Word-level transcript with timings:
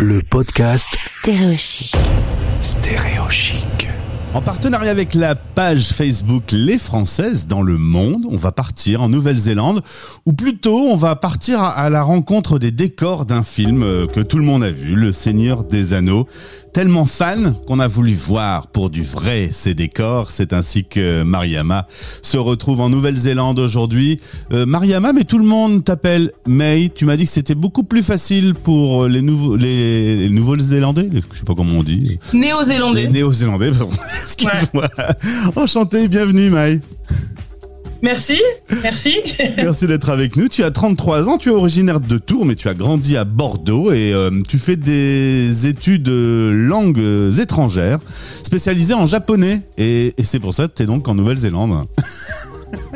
le 0.00 0.22
podcast 0.22 0.96
Stéréochic. 1.04 1.96
Stéréochic. 2.62 3.88
En 4.32 4.40
partenariat 4.40 4.92
avec 4.92 5.14
la 5.14 5.34
page 5.34 5.88
Facebook 5.88 6.52
Les 6.52 6.78
Françaises 6.78 7.48
dans 7.48 7.62
le 7.62 7.78
monde, 7.78 8.24
on 8.30 8.36
va 8.36 8.52
partir 8.52 9.02
en 9.02 9.08
Nouvelle-Zélande, 9.08 9.82
ou 10.24 10.32
plutôt 10.32 10.78
on 10.92 10.96
va 10.96 11.16
partir 11.16 11.60
à 11.60 11.90
la 11.90 12.02
rencontre 12.02 12.60
des 12.60 12.70
décors 12.70 13.26
d'un 13.26 13.42
film 13.42 13.82
euh, 13.82 14.06
que 14.06 14.20
tout 14.20 14.36
le 14.36 14.44
monde 14.44 14.62
a 14.62 14.70
vu, 14.70 14.94
Le 14.94 15.10
Seigneur 15.10 15.64
des 15.64 15.94
Anneaux. 15.94 16.28
Tellement 16.78 17.06
fan 17.06 17.56
qu'on 17.66 17.80
a 17.80 17.88
voulu 17.88 18.14
voir 18.14 18.68
pour 18.68 18.88
du 18.88 19.02
vrai 19.02 19.50
ces 19.52 19.74
décors. 19.74 20.30
C'est 20.30 20.52
ainsi 20.52 20.84
que 20.84 21.24
Mariama 21.24 21.88
se 22.22 22.38
retrouve 22.38 22.80
en 22.80 22.88
Nouvelle-Zélande 22.88 23.58
aujourd'hui. 23.58 24.20
Euh, 24.52 24.64
Mariama, 24.64 25.12
mais 25.12 25.24
tout 25.24 25.38
le 25.38 25.44
monde 25.44 25.82
t'appelle 25.82 26.30
May. 26.46 26.88
Tu 26.94 27.04
m'as 27.04 27.16
dit 27.16 27.24
que 27.24 27.32
c'était 27.32 27.56
beaucoup 27.56 27.82
plus 27.82 28.04
facile 28.04 28.54
pour 28.54 29.08
les 29.08 29.22
nouveaux, 29.22 29.56
les, 29.56 30.28
les 30.28 30.30
Nouveaux-Zélandais. 30.30 31.08
Je 31.12 31.38
sais 31.38 31.44
pas 31.44 31.54
comment 31.56 31.78
on 31.78 31.82
dit. 31.82 32.20
Néo-zélandais. 32.32 33.02
Les 33.02 33.08
Néo-Zélandais, 33.08 33.72
pardon. 33.72 33.90
Excuse-moi. 34.22 34.86
Enchanté, 35.56 36.06
bienvenue 36.06 36.48
May. 36.50 36.80
Merci, 38.02 38.40
merci. 38.82 39.16
Merci 39.56 39.86
d'être 39.86 40.08
avec 40.08 40.36
nous. 40.36 40.48
Tu 40.48 40.62
as 40.62 40.70
33 40.70 41.28
ans, 41.28 41.36
tu 41.36 41.48
es 41.48 41.52
originaire 41.52 42.00
de 42.00 42.16
Tours, 42.18 42.46
mais 42.46 42.54
tu 42.54 42.68
as 42.68 42.74
grandi 42.74 43.16
à 43.16 43.24
Bordeaux 43.24 43.90
et 43.90 44.12
euh, 44.12 44.30
tu 44.48 44.58
fais 44.58 44.76
des 44.76 45.66
études 45.66 46.04
de 46.04 46.52
langues 46.54 47.02
étrangères, 47.40 47.98
spécialisées 48.44 48.94
en 48.94 49.06
japonais. 49.06 49.62
Et, 49.78 50.14
et 50.16 50.24
c'est 50.24 50.38
pour 50.38 50.54
ça 50.54 50.68
que 50.68 50.74
tu 50.74 50.84
es 50.84 50.86
donc 50.86 51.08
en 51.08 51.14
Nouvelle-Zélande. 51.14 51.86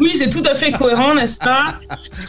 Oui, 0.00 0.12
c'est 0.16 0.30
tout 0.30 0.42
à 0.44 0.54
fait 0.54 0.70
cohérent, 0.70 1.14
n'est-ce 1.14 1.38
pas? 1.38 1.76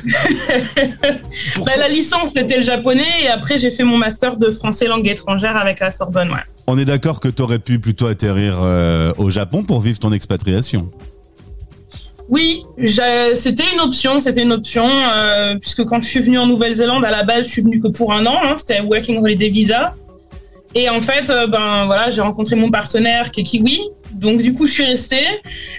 Bah, 1.66 1.72
La 1.78 1.90
licence, 1.90 2.32
c'était 2.34 2.58
le 2.58 2.64
japonais, 2.64 3.08
et 3.24 3.28
après, 3.28 3.58
j'ai 3.58 3.72
fait 3.72 3.84
mon 3.84 3.98
master 3.98 4.38
de 4.38 4.52
français 4.52 4.88
langue 4.88 5.08
étrangère 5.08 5.58
avec 5.58 5.80
la 5.80 5.92
Sorbonne, 5.92 6.30
ouais. 6.30 6.44
On 6.68 6.78
est 6.78 6.86
d'accord 6.86 7.20
que 7.20 7.28
tu 7.28 7.42
aurais 7.42 7.60
pu 7.60 7.80
plutôt 7.80 8.08
atterrir 8.08 8.58
euh, 8.62 9.12
au 9.18 9.30
Japon 9.30 9.64
pour 9.64 9.82
vivre 9.82 10.00
ton 10.00 10.14
expatriation. 10.14 10.90
Oui, 12.30 12.64
c'était 13.36 13.66
une 13.74 13.82
option, 13.82 14.22
c'était 14.22 14.44
une 14.44 14.54
option, 14.54 14.88
euh, 14.88 15.56
puisque 15.60 15.84
quand 15.84 16.02
je 16.02 16.08
suis 16.08 16.22
venue 16.22 16.38
en 16.38 16.48
Nouvelle-Zélande, 16.48 17.04
à 17.04 17.12
la 17.12 17.24
base, 17.24 17.48
je 17.48 17.52
suis 17.52 17.62
venue 17.62 17.82
que 17.82 17.90
pour 17.90 18.14
un 18.14 18.26
an, 18.26 18.40
hein, 18.44 18.56
c'était 18.58 18.80
Working 18.82 19.18
Holiday 19.18 19.50
Visa. 19.50 19.96
Et 20.76 20.90
en 20.90 21.02
fait, 21.02 21.30
euh, 21.30 21.48
ben 21.48 21.86
voilà, 21.86 22.10
j'ai 22.10 22.22
rencontré 22.22 22.56
mon 22.56 22.72
partenaire 22.72 23.30
qui 23.30 23.42
est 23.42 23.44
donc 24.14 24.42
du 24.42 24.54
coup, 24.54 24.68
je 24.68 24.72
suis 24.74 24.86
restée. 24.86 25.26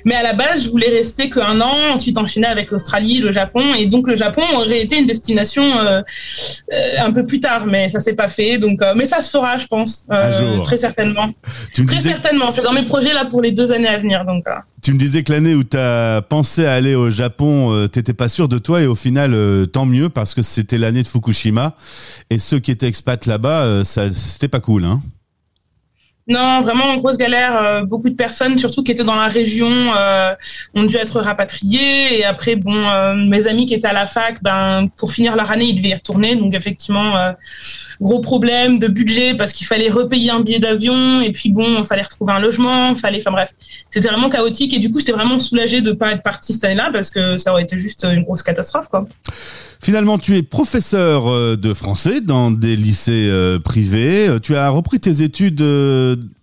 Mais 0.04 0.14
à 0.14 0.22
la 0.22 0.32
base, 0.32 0.64
je 0.64 0.70
voulais 0.70 0.90
rester 0.90 1.30
qu'un 1.30 1.60
an, 1.60 1.92
ensuite 1.94 2.18
enchaîner 2.18 2.46
avec 2.46 2.70
l'Australie, 2.70 3.18
le 3.18 3.32
Japon, 3.32 3.74
et 3.74 3.86
donc 3.86 4.08
le 4.08 4.16
Japon 4.16 4.42
aurait 4.54 4.82
été 4.82 4.98
une 4.98 5.06
destination 5.06 5.78
euh, 5.78 6.00
euh, 6.72 6.96
un 6.98 7.12
peu 7.12 7.24
plus 7.24 7.40
tard, 7.40 7.66
mais 7.66 7.88
ça 7.88 8.00
s'est 8.00 8.14
pas 8.14 8.28
fait. 8.28 8.58
Donc, 8.58 8.82
euh, 8.82 8.94
mais 8.96 9.04
ça 9.04 9.20
se 9.20 9.30
fera, 9.30 9.58
je 9.58 9.66
pense, 9.66 10.06
euh, 10.12 10.60
très 10.60 10.76
certainement. 10.76 11.30
Tu 11.74 11.82
me 11.82 11.86
Très 11.86 11.96
disais, 11.96 12.10
certainement, 12.10 12.50
c'est 12.50 12.62
dans 12.62 12.72
mes 12.72 12.86
projets 12.86 13.12
là 13.12 13.24
pour 13.24 13.42
les 13.42 13.52
deux 13.52 13.72
années 13.72 13.88
à 13.88 13.98
venir, 13.98 14.24
donc. 14.24 14.44
tu 14.82 14.92
me 14.92 14.98
disais 14.98 15.22
que 15.22 15.32
l'année 15.32 15.54
où 15.54 15.64
tu 15.64 15.76
as 15.76 16.22
pensé 16.28 16.66
à 16.66 16.74
aller 16.74 16.94
au 16.94 17.10
Japon, 17.10 17.88
t'étais 17.88 18.14
pas 18.14 18.28
sûr 18.28 18.48
de 18.48 18.58
toi 18.58 18.82
et 18.82 18.86
au 18.86 18.94
final, 18.94 19.36
tant 19.72 19.86
mieux 19.86 20.08
parce 20.08 20.34
que 20.34 20.42
c'était 20.42 20.78
l'année 20.78 21.02
de 21.02 21.08
Fukushima 21.08 21.74
et 22.30 22.38
ceux 22.38 22.58
qui 22.58 22.70
étaient 22.70 22.88
expats 22.88 23.26
là-bas, 23.26 23.84
ça 23.84 24.12
c'était 24.12 24.48
pas 24.48 24.60
cool, 24.60 24.84
hein. 24.84 25.00
Non, 26.26 26.62
vraiment 26.62 26.96
grosse 26.96 27.18
galère. 27.18 27.56
Euh, 27.60 27.82
beaucoup 27.82 28.08
de 28.08 28.14
personnes, 28.14 28.58
surtout 28.58 28.82
qui 28.82 28.92
étaient 28.92 29.04
dans 29.04 29.14
la 29.14 29.28
région, 29.28 29.70
euh, 29.94 30.34
ont 30.74 30.84
dû 30.84 30.96
être 30.96 31.20
rapatriées. 31.20 32.18
Et 32.18 32.24
après, 32.24 32.56
bon, 32.56 32.74
euh, 32.74 33.14
mes 33.14 33.46
amis 33.46 33.66
qui 33.66 33.74
étaient 33.74 33.88
à 33.88 33.92
la 33.92 34.06
fac, 34.06 34.42
ben 34.42 34.88
pour 34.96 35.12
finir 35.12 35.36
leur 35.36 35.50
année, 35.50 35.66
ils 35.66 35.76
devaient 35.76 35.90
y 35.90 35.94
retourner. 35.94 36.34
Donc 36.34 36.54
effectivement, 36.54 37.34
gros 38.04 38.20
problème 38.20 38.78
de 38.78 38.86
budget 38.86 39.34
parce 39.34 39.54
qu'il 39.54 39.66
fallait 39.66 39.88
repayer 39.88 40.30
un 40.30 40.40
billet 40.40 40.58
d'avion. 40.58 41.22
Et 41.22 41.32
puis 41.32 41.50
bon, 41.50 41.80
il 41.80 41.86
fallait 41.86 42.02
retrouver 42.02 42.34
un 42.34 42.38
logement. 42.38 42.94
Fallait, 42.96 43.18
enfin 43.18 43.32
bref, 43.32 43.54
c'était 43.88 44.08
vraiment 44.08 44.28
chaotique. 44.28 44.74
Et 44.74 44.78
du 44.78 44.90
coup, 44.90 44.98
j'étais 44.98 45.12
vraiment 45.12 45.38
soulagée 45.38 45.80
de 45.80 45.92
pas 45.92 46.12
être 46.12 46.22
partie 46.22 46.52
cette 46.52 46.64
année-là 46.64 46.90
parce 46.92 47.10
que 47.10 47.38
ça 47.38 47.50
aurait 47.50 47.62
été 47.62 47.78
juste 47.78 48.04
une 48.04 48.22
grosse 48.22 48.42
catastrophe, 48.42 48.88
quoi. 48.88 49.06
Finalement, 49.80 50.18
tu 50.18 50.36
es 50.36 50.42
professeur 50.42 51.28
euh, 51.28 51.56
de 51.56 51.72
français 51.74 52.20
dans 52.20 52.50
des 52.50 52.76
lycées 52.76 53.28
euh, 53.30 53.58
privés. 53.58 54.28
Euh, 54.28 54.38
Tu 54.38 54.54
as 54.54 54.68
repris 54.68 55.00
tes 55.00 55.22
études 55.22 55.64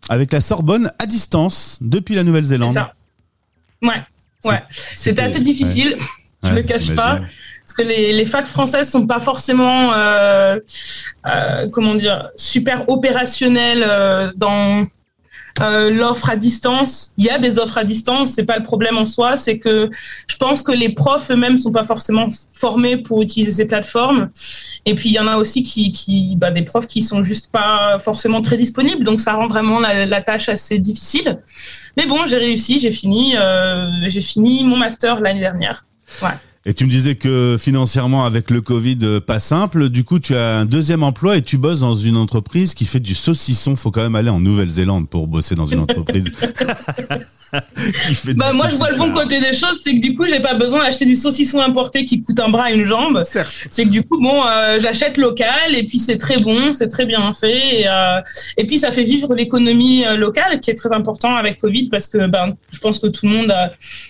avec 0.10 0.34
la 0.34 0.42
Sorbonne 0.42 0.92
à 0.98 1.06
distance 1.06 1.78
depuis 1.82 2.16
la 2.16 2.24
Nouvelle-Zélande. 2.24 2.76
Ouais, 3.84 4.02
ouais. 4.46 4.64
C'était 4.72 5.22
assez 5.22 5.40
difficile. 5.40 5.96
Je 6.44 6.50
Ouais, 6.50 6.56
le 6.56 6.64
cache 6.64 6.92
pas. 6.96 7.22
Parce 7.72 7.88
que 7.88 7.94
les, 7.94 8.12
les 8.12 8.26
facs 8.26 8.48
françaises 8.48 8.90
sont 8.90 9.08
pas 9.08 9.22
forcément, 9.22 9.94
euh, 9.94 10.60
euh, 11.26 11.70
comment 11.70 11.96
dire, 11.96 12.30
super 12.36 12.90
opérationnelles 12.90 13.86
euh, 13.88 14.34
dans 14.36 14.88
l'offre 15.60 16.30
à 16.30 16.36
distance. 16.36 17.12
Il 17.18 17.26
y 17.26 17.30
a 17.30 17.38
des 17.38 17.60
offres 17.60 17.78
à 17.78 17.84
distance, 17.86 18.32
c'est 18.32 18.46
pas 18.46 18.58
le 18.58 18.64
problème 18.64 18.98
en 18.98 19.06
soi. 19.06 19.38
C'est 19.38 19.58
que 19.58 19.90
je 20.28 20.36
pense 20.36 20.62
que 20.62 20.74
les 20.74 20.90
profs 20.90 21.32
eux-mêmes 21.32 21.58
sont 21.58 21.72
pas 21.72 21.84
forcément 21.84 22.28
formés 22.52 22.98
pour 22.98 23.22
utiliser 23.22 23.52
ces 23.52 23.68
plateformes. 23.68 24.32
Et 24.86 24.96
puis 24.96 25.10
il 25.10 25.14
y 25.14 25.20
en 25.20 25.28
a 25.28 25.38
aussi 25.38 25.64
qui, 25.64 26.36
bah, 26.38 26.52
des 26.52 26.64
profs 26.64 26.88
qui 26.88 27.02
sont 27.02 27.24
juste 27.24 27.52
pas 27.52 28.00
forcément 28.00 28.42
très 28.42 28.58
disponibles. 28.58 29.06
Donc 29.06 29.22
ça 29.22 29.34
rend 29.34 29.48
vraiment 29.48 29.80
la, 29.80 30.22
tâche 30.22 30.50
assez 30.50 30.78
difficile. 30.78 31.40
Mais 31.96 32.06
bon, 32.06 32.26
j'ai 32.28 32.38
réussi, 32.38 32.80
j'ai 32.80 32.92
fini, 32.92 33.36
j'ai 34.08 34.22
fini 34.22 34.66
mon 34.66 34.76
master 34.76 35.22
l'année 35.22 35.42
dernière. 35.42 35.86
Et 36.66 36.76
tu 36.76 36.86
me 36.86 36.92
disais 36.92 37.16
que 37.16 37.56
financièrement, 37.60 38.24
avec 38.24 38.52
le 38.52 38.62
Covid, 38.62 39.00
euh, 39.02 39.20
pas 39.20 39.40
simple. 39.40 39.90
Du 39.90 40.04
coup, 40.04 40.20
tu 40.20 40.36
as 40.36 40.60
un 40.60 40.66
deuxième 40.66 41.02
emploi 41.02 41.38
et 41.38 41.42
tu 41.42 41.58
bosses 41.58 41.80
dans 41.80 41.96
une 41.96 42.18
entreprise 42.18 42.76
qui 42.76 42.86
fait 42.86 43.00
du 43.00 43.16
saucisson. 43.16 43.76
Faut 43.76 43.90
quand 43.90 44.04
même 44.04 44.16
aller 44.16 44.30
en 44.30 44.40
Nouvelle-Zélande 44.40 45.10
pour 45.10 45.28
bosser 45.28 45.56
dans 45.56 45.66
une 45.66 45.80
entreprise 45.80 46.26
qui 48.08 48.16
fait 48.16 48.34
du 48.34 48.40
Bah, 48.40 48.54
moi, 48.54 48.68
je 48.70 48.76
vois 48.76 48.92
le 48.92 48.98
bon 48.98 49.12
côté 49.12 49.40
des 49.40 49.54
choses, 49.54 49.82
c'est 49.84 49.94
que 49.96 50.02
du 50.02 50.16
coup, 50.16 50.26
j'ai 50.28 50.40
pas 50.40 50.54
besoin 50.54 50.84
d'acheter 50.84 51.06
du 51.06 51.16
saucisson 51.16 51.60
importé 51.60 52.06
qui 52.06 52.22
coûte 52.22 52.40
un 52.40 52.50
bras 52.50 52.72
et 52.72 52.76
une 52.76 52.86
jambe. 52.86 53.22
C'est 53.24 53.86
que 53.86 53.90
du 53.90 54.04
coup, 54.04 54.20
bon, 54.22 54.44
euh, 54.46 54.80
j'achète 54.80 55.18
local 55.18 55.76
et 55.76 55.84
puis 55.84 56.00
c'est 56.00 56.18
très 56.18 56.38
bon, 56.38 56.74
c'est 56.74 56.88
très 56.88 57.06
bien 57.06 57.34
fait. 57.34 57.82
Et, 57.82 57.88
euh, 57.88 58.20
et 58.58 58.66
puis, 58.66 58.78
ça 58.78 58.92
fait 58.92 59.04
vivre 59.04 59.34
l'économie 59.36 60.06
euh, 60.06 60.16
locale 60.16 60.60
qui 60.60 60.72
est 60.72 60.76
très 60.76 60.92
important 60.92 61.36
avec 61.36 61.58
Covid 61.58 61.90
parce 61.90 62.08
que 62.08 62.28
ben, 62.28 62.56
je 62.72 62.80
pense 62.80 63.00
que 63.00 63.08
tout 63.08 63.26
le 63.26 63.32
monde 63.32 63.52
euh, 63.52 63.68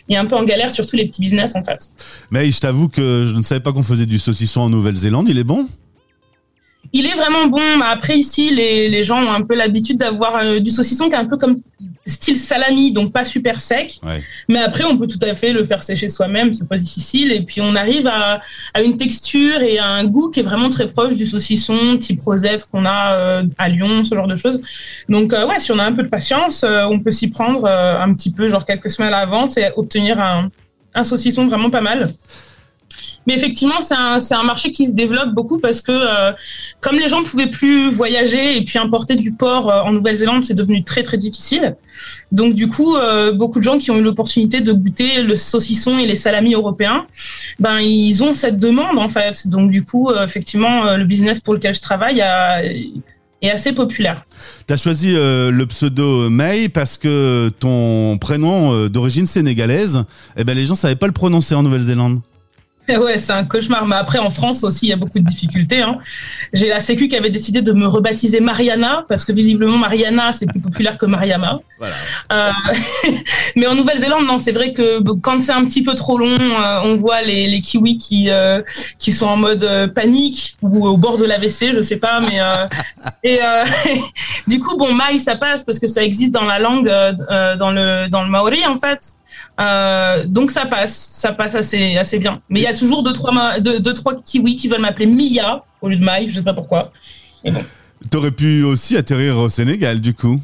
est 0.10 0.16
un 0.16 0.26
peu 0.26 0.36
en 0.36 0.44
galère, 0.44 0.72
surtout 0.72 0.96
les 0.96 1.06
petits 1.06 1.22
business 1.22 1.56
en 1.56 1.64
fait. 1.64 1.90
Mais 2.30 2.52
je 2.52 2.60
t'avoue 2.60 2.90
que 2.90 3.26
je 3.28 3.36
ne 3.36 3.44
savais 3.44 3.62
pas 3.62 3.72
qu'on 3.72 3.84
faisait 3.84 4.06
du 4.06 4.20
saucisson 4.20 4.62
en 4.62 4.70
Nouvelle-Zélande. 4.70 5.28
Il 5.30 5.38
est 5.38 5.44
bon? 5.44 5.68
Il 6.94 7.06
est 7.06 7.16
vraiment 7.16 7.48
bon. 7.48 7.78
mais 7.78 7.86
Après, 7.86 8.18
ici, 8.18 8.50
les, 8.50 8.90
les 8.90 9.04
gens 9.04 9.24
ont 9.24 9.32
un 9.32 9.42
peu 9.42 9.56
l'habitude 9.56 9.98
d'avoir 9.98 10.36
euh, 10.38 10.60
du 10.60 10.72
saucisson 10.72 11.08
qui 11.08 11.16
est 11.16 11.18
un 11.18 11.26
peu 11.26 11.38
comme 11.38 11.62
style 12.06 12.36
salami, 12.36 12.92
donc 12.92 13.14
pas 13.14 13.26
super 13.26 13.60
sec. 13.60 14.00
Ouais. 14.04 14.22
Mais 14.50 14.60
après, 14.60 14.84
on 14.84 14.98
peut 14.98 15.08
tout 15.08 15.20
à 15.22 15.34
fait 15.36 15.54
le 15.54 15.66
faire 15.66 15.84
sécher 15.84 16.10
soi-même, 16.10 16.52
c'est 16.52 16.68
pas 16.68 16.78
difficile. 16.78 17.32
Et 17.32 17.42
puis, 17.42 17.62
on 17.62 17.76
arrive 17.76 18.08
à, 18.08 18.42
à 18.74 18.82
une 18.82 18.98
texture 18.98 19.62
et 19.62 19.78
à 19.78 19.88
un 19.88 20.04
goût 20.06 20.30
qui 20.30 20.42
est 20.42 20.44
vraiment 20.44 20.70
très 20.70 20.90
proche 20.90 21.16
du 21.16 21.26
saucisson 21.26 21.98
type 21.98 22.20
rosette 22.22 22.66
qu'on 22.66 22.86
a 22.86 23.16
euh, 23.16 23.44
à 23.58 23.70
Lyon, 23.70 24.04
ce 24.04 24.16
genre 24.16 24.28
de 24.28 24.36
choses. 24.36 24.62
Donc, 25.08 25.34
euh, 25.34 25.48
ouais, 25.48 25.60
si 25.60 25.72
on 25.72 25.80
a 25.80 25.84
un 25.84 25.94
peu 25.94 26.04
de 26.04 26.10
patience, 26.10 26.64
euh, 26.64 26.86
on 26.86 27.00
peut 27.00 27.12
s'y 27.12 27.30
prendre 27.30 27.68
un 27.68 28.14
petit 28.14 28.32
peu, 28.32 28.50
genre 28.50 28.66
quelques 28.66 28.92
semaines 28.92 29.14
à 29.14 29.22
l'avance 29.22 29.58
et 29.58 29.70
obtenir 29.76 30.20
un, 30.20 30.48
un 30.94 31.04
saucisson 31.04 31.48
vraiment 31.48 31.70
pas 31.70 31.82
mal. 31.82 32.12
Mais 33.28 33.36
effectivement, 33.36 33.82
c'est 33.82 33.96
un, 33.96 34.18
un 34.18 34.44
marché 34.44 34.72
qui 34.72 34.88
se 34.88 34.94
développe 34.94 35.34
beaucoup 35.34 35.60
parce 35.60 35.82
que 35.82 35.92
euh, 35.92 36.32
comme 36.80 36.98
les 36.98 37.08
gens 37.08 37.22
ne 37.22 37.26
pouvaient 37.26 37.52
plus 37.52 37.92
voyager 37.92 38.58
et 38.58 38.64
puis 38.64 38.80
importer 38.80 39.16
du 39.16 39.32
porc 39.32 39.70
euh, 39.70 39.82
en 39.82 39.92
Nouvelle-Zélande, 39.92 40.44
c'est 40.44 40.56
devenu 40.56 40.84
très 40.84 41.04
très 41.04 41.18
difficile. 41.18 41.76
Donc 42.32 42.56
du 42.56 42.68
coup, 42.68 42.96
euh, 42.96 43.32
beaucoup 43.32 43.60
de 43.60 43.64
gens 43.64 43.78
qui 43.78 43.92
ont 43.92 43.98
eu 43.98 44.02
l'opportunité 44.02 44.62
de 44.62 44.74
goûter 44.74 45.22
le 45.22 45.36
saucisson 45.36 46.00
et 46.00 46.08
les 46.08 46.16
salamis 46.16 46.54
européens, 46.54 47.06
ben 47.60 47.80
ils 47.80 48.24
ont 48.24 48.34
cette 48.34 48.58
demande 48.58 48.98
en 48.98 49.10
fait. 49.10 49.48
Donc 49.48 49.70
du 49.70 49.84
coup, 49.84 50.12
effectivement, 50.12 50.96
le 50.96 51.04
business 51.04 51.40
pour 51.40 51.54
lequel 51.54 51.76
je 51.76 51.82
travaille 51.82 52.24
est 53.42 53.50
assez 53.50 53.74
populaire. 53.74 54.24
Tu 54.68 54.74
as 54.74 54.78
choisi 54.78 55.14
le 55.14 55.66
pseudo 55.66 56.30
May 56.30 56.70
parce 56.70 56.98
que 56.98 57.50
ton 57.60 58.18
prénom 58.18 58.88
d'origine 58.88 59.28
sénégalaise, 59.28 60.04
eh 60.38 60.44
ben 60.44 60.56
les 60.56 60.66
gens 60.66 60.76
savaient 60.76 60.96
pas 60.96 61.08
le 61.08 61.14
prononcer 61.14 61.54
en 61.56 61.64
Nouvelle-Zélande. 61.64 62.22
Ouais, 63.02 63.18
c'est 63.18 63.34
un 63.34 63.44
cauchemar. 63.46 63.86
Mais 63.86 63.96
après, 63.96 64.20
en 64.20 64.30
France 64.30 64.64
aussi, 64.64 64.88
il 64.88 64.90
y 64.90 64.94
a 64.94 64.96
beaucoup 64.96 65.20
de 65.20 65.26
difficultés. 65.26 65.82
hein. 65.82 65.98
J'ai 66.54 66.68
la 66.70 66.80
Sécu 66.80 67.08
qui 67.08 67.16
avait 67.16 67.30
décidé 67.30 67.62
de 67.62 67.72
me 67.72 67.88
rebaptiser 67.88 68.40
Mariana, 68.40 69.06
parce 69.08 69.26
que 69.26 69.32
visiblement, 69.32 69.78
Mariana, 69.78 70.32
c'est 70.34 70.46
plus 70.46 70.60
populaire 70.60 70.98
que 70.98 71.06
Mariama. 71.06 71.60
Voilà. 71.80 71.94
Euh, 72.34 72.52
mais 73.56 73.68
en 73.68 73.76
Nouvelle-Zélande, 73.76 74.26
non, 74.26 74.38
c'est 74.38 74.52
vrai 74.52 74.74
que 74.74 75.00
quand 75.22 75.42
c'est 75.42 75.52
un 75.52 75.66
petit 75.66 75.84
peu 75.84 75.96
trop 75.96 76.18
long, 76.18 76.38
euh, 76.38 76.80
on 76.84 76.96
voit 76.96 77.22
les, 77.22 77.48
les 77.48 77.62
kiwis 77.62 77.98
qui, 77.98 78.30
euh, 78.30 78.62
qui 79.00 79.12
sont 79.12 79.28
en 79.28 79.38
mode 79.38 79.94
panique 79.94 80.58
ou 80.62 80.88
au 80.88 80.98
bord 80.98 81.18
de 81.18 81.26
l'AVC, 81.26 81.74
je 81.74 81.82
sais 81.82 81.98
pas, 81.98 82.20
mais 82.20 82.40
euh, 82.40 82.68
et 83.24 83.40
du 84.48 84.60
coup, 84.60 84.78
bon, 84.78 84.94
Mai, 84.94 85.20
ça 85.20 85.36
passe 85.36 85.64
parce 85.64 85.80
que 85.80 85.88
ça 85.88 86.04
existe 86.04 86.34
dans 86.34 86.46
la 86.46 86.60
langue, 86.60 86.92
dans 87.58 87.72
le 87.72 88.08
dans 88.08 88.24
le 88.24 88.30
maori 88.30 88.66
en 88.66 88.78
fait. 88.78 89.16
Euh, 89.60 90.26
donc 90.26 90.52
ça 90.52 90.66
passe, 90.66 91.10
ça 91.12 91.34
passe 91.34 91.56
assez 91.56 91.98
assez 91.98 92.20
bien. 92.20 92.42
Mais 92.50 92.62
il 92.62 92.64
y 92.64 92.68
a 92.68 92.74
toujours 92.74 93.04
deux 93.04 93.14
trois 93.14 93.60
deux, 93.60 93.80
deux, 93.80 93.94
trois 93.94 94.20
kiwis 94.22 94.56
qui 94.56 94.68
veulent 94.68 94.82
m'appeler 94.82 95.06
Mia 95.06 95.64
au 95.82 95.90
lieu 95.90 95.98
de 95.98 96.04
Mai, 96.04 96.28
je 96.28 96.36
sais 96.36 96.44
pas 96.44 96.54
pourquoi. 96.54 96.92
T'aurais 98.10 98.32
pu 98.32 98.64
aussi 98.64 98.98
atterrir 98.98 99.38
au 99.38 99.50
Sénégal, 99.50 100.00
du 100.00 100.14
coup. 100.14 100.42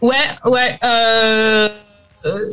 Ouais, 0.00 0.14
ouais. 0.44 0.78
Euh, 0.84 1.68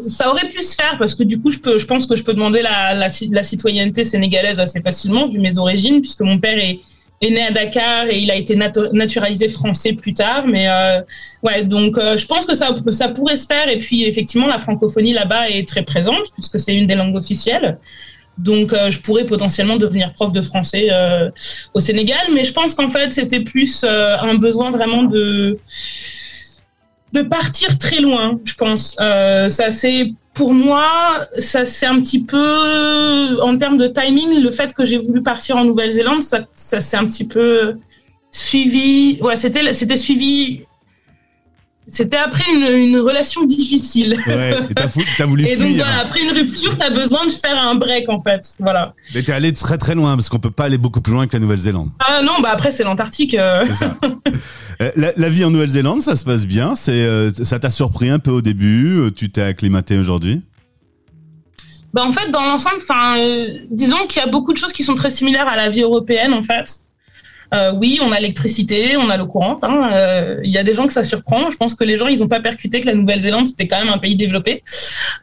ça 0.07 0.29
aurait 0.29 0.49
pu 0.49 0.61
se 0.61 0.75
faire 0.75 0.97
parce 0.97 1.15
que 1.15 1.23
du 1.23 1.39
coup, 1.39 1.51
je, 1.51 1.59
peux, 1.59 1.77
je 1.77 1.85
pense 1.85 2.05
que 2.05 2.15
je 2.15 2.23
peux 2.23 2.33
demander 2.33 2.61
la, 2.61 2.93
la, 2.93 3.07
la 3.31 3.43
citoyenneté 3.43 4.03
sénégalaise 4.03 4.59
assez 4.59 4.81
facilement 4.81 5.27
vu 5.27 5.39
mes 5.39 5.57
origines, 5.57 6.01
puisque 6.01 6.21
mon 6.21 6.39
père 6.39 6.57
est, 6.57 6.79
est 7.21 7.29
né 7.29 7.41
à 7.43 7.51
Dakar 7.51 8.07
et 8.09 8.17
il 8.17 8.31
a 8.31 8.35
été 8.35 8.55
naturalisé 8.55 9.47
français 9.47 9.93
plus 9.93 10.13
tard. 10.13 10.47
Mais 10.47 10.67
euh, 10.67 11.01
ouais, 11.43 11.63
donc 11.63 11.97
euh, 11.97 12.17
je 12.17 12.25
pense 12.25 12.45
que 12.45 12.55
ça, 12.55 12.75
ça 12.91 13.09
pourrait 13.09 13.35
se 13.35 13.45
faire. 13.45 13.69
Et 13.69 13.77
puis 13.77 14.05
effectivement, 14.05 14.47
la 14.47 14.59
francophonie 14.59 15.13
là-bas 15.13 15.49
est 15.49 15.67
très 15.67 15.83
présente 15.83 16.31
puisque 16.33 16.59
c'est 16.59 16.75
une 16.75 16.87
des 16.87 16.95
langues 16.95 17.15
officielles. 17.15 17.77
Donc 18.37 18.73
euh, 18.73 18.89
je 18.89 18.99
pourrais 18.99 19.25
potentiellement 19.25 19.77
devenir 19.77 20.13
prof 20.13 20.33
de 20.33 20.41
français 20.41 20.89
au 21.73 21.79
Sénégal. 21.79 22.21
Mais 22.33 22.43
je 22.43 22.53
pense 22.53 22.73
qu'en 22.73 22.89
fait, 22.89 23.11
c'était 23.13 23.41
plus 23.41 23.83
un 23.83 24.35
besoin 24.35 24.71
vraiment 24.71 25.03
de 25.03 25.57
de 27.13 27.21
partir 27.21 27.77
très 27.77 27.99
loin, 27.99 28.39
je 28.43 28.53
pense. 28.55 28.95
ça 28.95 29.71
c'est 29.71 30.13
pour 30.33 30.53
moi, 30.53 31.27
ça 31.37 31.65
c'est 31.65 31.85
un 31.85 31.99
petit 32.01 32.23
peu, 32.23 33.41
en 33.41 33.57
termes 33.57 33.77
de 33.77 33.87
timing, 33.87 34.41
le 34.41 34.51
fait 34.51 34.73
que 34.73 34.85
j'ai 34.85 34.97
voulu 34.97 35.21
partir 35.21 35.57
en 35.57 35.65
Nouvelle-Zélande, 35.65 36.23
ça, 36.23 36.39
ça 36.53 36.79
s'est 36.79 36.97
un 36.97 37.05
petit 37.05 37.27
peu 37.27 37.75
suivi. 38.31 39.19
Ouais, 39.21 39.35
c'était, 39.35 39.73
c'était 39.73 39.97
suivi 39.97 40.63
c'était 41.91 42.17
après 42.17 42.45
une, 42.53 42.97
relation 42.99 43.43
difficile. 43.43 44.17
Ouais, 44.27 44.59
et 44.69 44.73
t'as, 44.73 45.25
voulu 45.25 45.45
et 45.47 45.55
donc, 45.57 45.71
voilà, 45.71 45.99
après 45.99 46.21
une 46.21 46.31
rupture, 46.31 46.77
t'as 46.77 46.89
besoin 46.89 47.25
de 47.25 47.31
faire 47.31 47.57
un 47.57 47.75
break, 47.75 48.09
en 48.09 48.19
fait. 48.19 48.55
Voilà. 48.59 48.93
Mais 49.13 49.21
t'es 49.21 49.33
allé 49.33 49.51
très 49.51 49.77
très 49.77 49.93
loin, 49.93 50.15
parce 50.15 50.29
qu'on 50.29 50.39
peut 50.39 50.51
pas 50.51 50.65
aller 50.65 50.77
beaucoup 50.77 51.01
plus 51.01 51.13
loin 51.13 51.27
que 51.27 51.33
la 51.33 51.39
Nouvelle-Zélande. 51.39 51.89
Ah 51.99 52.21
non, 52.23 52.39
bah 52.41 52.49
après, 52.51 52.71
c'est 52.71 52.83
l'Antarctique. 52.83 53.33
Euh. 53.33 53.65
C'est 53.67 53.73
ça. 53.73 53.97
Euh, 54.81 54.91
la, 54.95 55.29
vie 55.29 55.43
en 55.43 55.51
Nouvelle-Zélande, 55.51 56.01
ça 56.01 56.15
se 56.15 56.23
passe 56.23 56.47
bien. 56.47 56.75
C'est, 56.75 56.91
euh, 56.91 57.31
ça 57.33 57.59
t'a 57.59 57.69
surpris 57.69 58.09
un 58.09 58.19
peu 58.19 58.31
au 58.31 58.41
début. 58.41 59.11
Tu 59.15 59.29
t'es 59.29 59.41
acclimaté 59.41 59.97
aujourd'hui? 59.97 60.41
Bah 61.93 62.03
en 62.03 62.13
fait, 62.13 62.31
dans 62.31 62.45
l'ensemble, 62.45 62.77
enfin, 62.77 63.15
disons 63.69 64.07
qu'il 64.07 64.21
y 64.21 64.25
a 64.25 64.27
beaucoup 64.27 64.53
de 64.53 64.57
choses 64.57 64.71
qui 64.71 64.83
sont 64.83 64.95
très 64.95 65.09
similaires 65.09 65.47
à 65.47 65.57
la 65.57 65.69
vie 65.69 65.81
européenne, 65.81 66.33
en 66.33 66.41
fait. 66.41 66.81
Euh, 67.53 67.73
oui, 67.73 67.99
on 68.01 68.11
a 68.11 68.19
l'électricité, 68.19 68.95
on 68.97 69.09
a 69.09 69.17
l'eau 69.17 69.25
courante. 69.25 69.63
Hein, 69.63 69.89
euh, 69.93 70.39
il 70.43 70.51
y 70.51 70.57
a 70.57 70.63
des 70.63 70.73
gens 70.73 70.87
que 70.87 70.93
ça 70.93 71.03
surprend. 71.03 71.51
Je 71.51 71.57
pense 71.57 71.75
que 71.75 71.83
les 71.83 71.97
gens, 71.97 72.07
ils 72.07 72.19
n'ont 72.19 72.27
pas 72.27 72.39
percuté 72.39 72.81
que 72.81 72.85
la 72.85 72.93
Nouvelle-Zélande, 72.93 73.47
c'était 73.47 73.67
quand 73.67 73.79
même 73.79 73.93
un 73.93 73.97
pays 73.97 74.15
développé. 74.15 74.63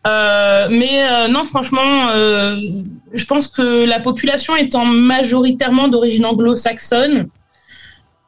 Euh, 0.07 0.69
mais 0.71 1.29
non, 1.29 1.45
franchement, 1.45 2.09
je 2.13 3.25
pense 3.25 3.49
que 3.49 3.87
la 3.87 4.01
population 4.01 4.57
étant 4.57 4.85
majoritairement 4.85 5.89
d'origine 5.89 6.27
anglo-saxonne, 6.27 7.29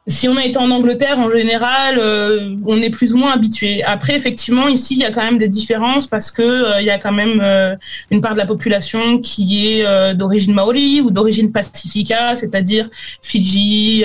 si 0.07 0.27
on 0.27 0.35
a 0.35 0.43
été 0.43 0.57
en 0.57 0.71
Angleterre, 0.71 1.19
en 1.19 1.29
général, 1.29 1.97
euh, 1.99 2.55
on 2.65 2.81
est 2.81 2.89
plus 2.89 3.13
ou 3.13 3.17
moins 3.17 3.33
habitué. 3.33 3.83
Après, 3.83 4.15
effectivement, 4.15 4.67
ici, 4.67 4.95
il 4.95 4.99
y 4.99 5.05
a 5.05 5.11
quand 5.11 5.23
même 5.23 5.37
des 5.37 5.47
différences 5.47 6.07
parce 6.07 6.31
que 6.31 6.41
euh, 6.41 6.81
il 6.81 6.85
y 6.85 6.89
a 6.89 6.97
quand 6.97 7.11
même 7.11 7.39
euh, 7.41 7.75
une 8.09 8.19
part 8.19 8.33
de 8.33 8.39
la 8.39 8.47
population 8.47 9.19
qui 9.19 9.79
est 9.79 10.15
d'origine 10.15 10.53
maori 10.53 11.01
ou 11.01 11.11
d'origine 11.11 11.51
pacifica, 11.51 12.35
c'est-à-dire 12.35 12.89
Fidji 13.21 14.03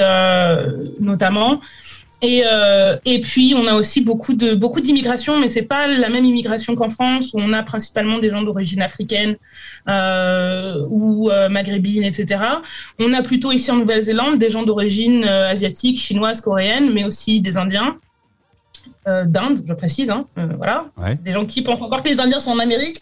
notamment. 1.00 1.60
Et, 2.22 2.42
et 3.04 3.20
puis, 3.20 3.54
on 3.56 3.66
a 3.66 3.74
aussi 3.74 4.00
beaucoup 4.00 4.32
de 4.32 4.54
beaucoup 4.54 4.80
d'immigration, 4.80 5.38
mais 5.38 5.48
c'est 5.48 5.62
pas 5.62 5.86
la 5.86 6.08
même 6.08 6.24
immigration 6.24 6.74
qu'en 6.74 6.88
France, 6.88 7.32
où 7.34 7.40
on 7.40 7.52
a 7.52 7.62
principalement 7.62 8.18
des 8.18 8.30
gens 8.30 8.42
d'origine 8.42 8.80
africaine 8.82 9.36
euh, 9.88 10.84
ou 10.90 11.30
euh, 11.30 11.48
maghrébine, 11.48 12.02
etc. 12.02 12.40
On 12.98 13.12
a 13.14 13.22
plutôt 13.22 13.52
ici 13.52 13.70
en 13.70 13.76
Nouvelle-Zélande 13.76 14.36
des 14.36 14.50
gens 14.50 14.64
d'origine 14.64 15.24
euh, 15.24 15.48
asiatique, 15.48 16.00
chinoise, 16.00 16.40
coréenne, 16.40 16.92
mais 16.92 17.04
aussi 17.04 17.40
des 17.40 17.56
Indiens. 17.56 17.96
d'Inde, 19.06 19.60
je 19.64 19.72
précise, 19.72 20.10
hein, 20.10 20.26
voilà, 20.56 20.86
des 21.22 21.32
gens 21.32 21.46
qui 21.46 21.62
pensent 21.62 21.80
encore 21.80 22.02
que 22.02 22.08
les 22.08 22.18
Indiens 22.20 22.40
sont 22.40 22.50
en 22.50 22.58
Amérique. 22.58 23.00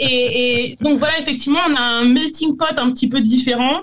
et, 0.00 0.72
et, 0.72 0.76
donc 0.80 0.98
voilà, 0.98 1.16
effectivement, 1.20 1.60
on 1.70 1.76
a 1.76 1.80
un 1.80 2.04
melting 2.04 2.56
pot 2.56 2.76
un 2.76 2.90
petit 2.90 3.08
peu 3.08 3.20
différent. 3.20 3.82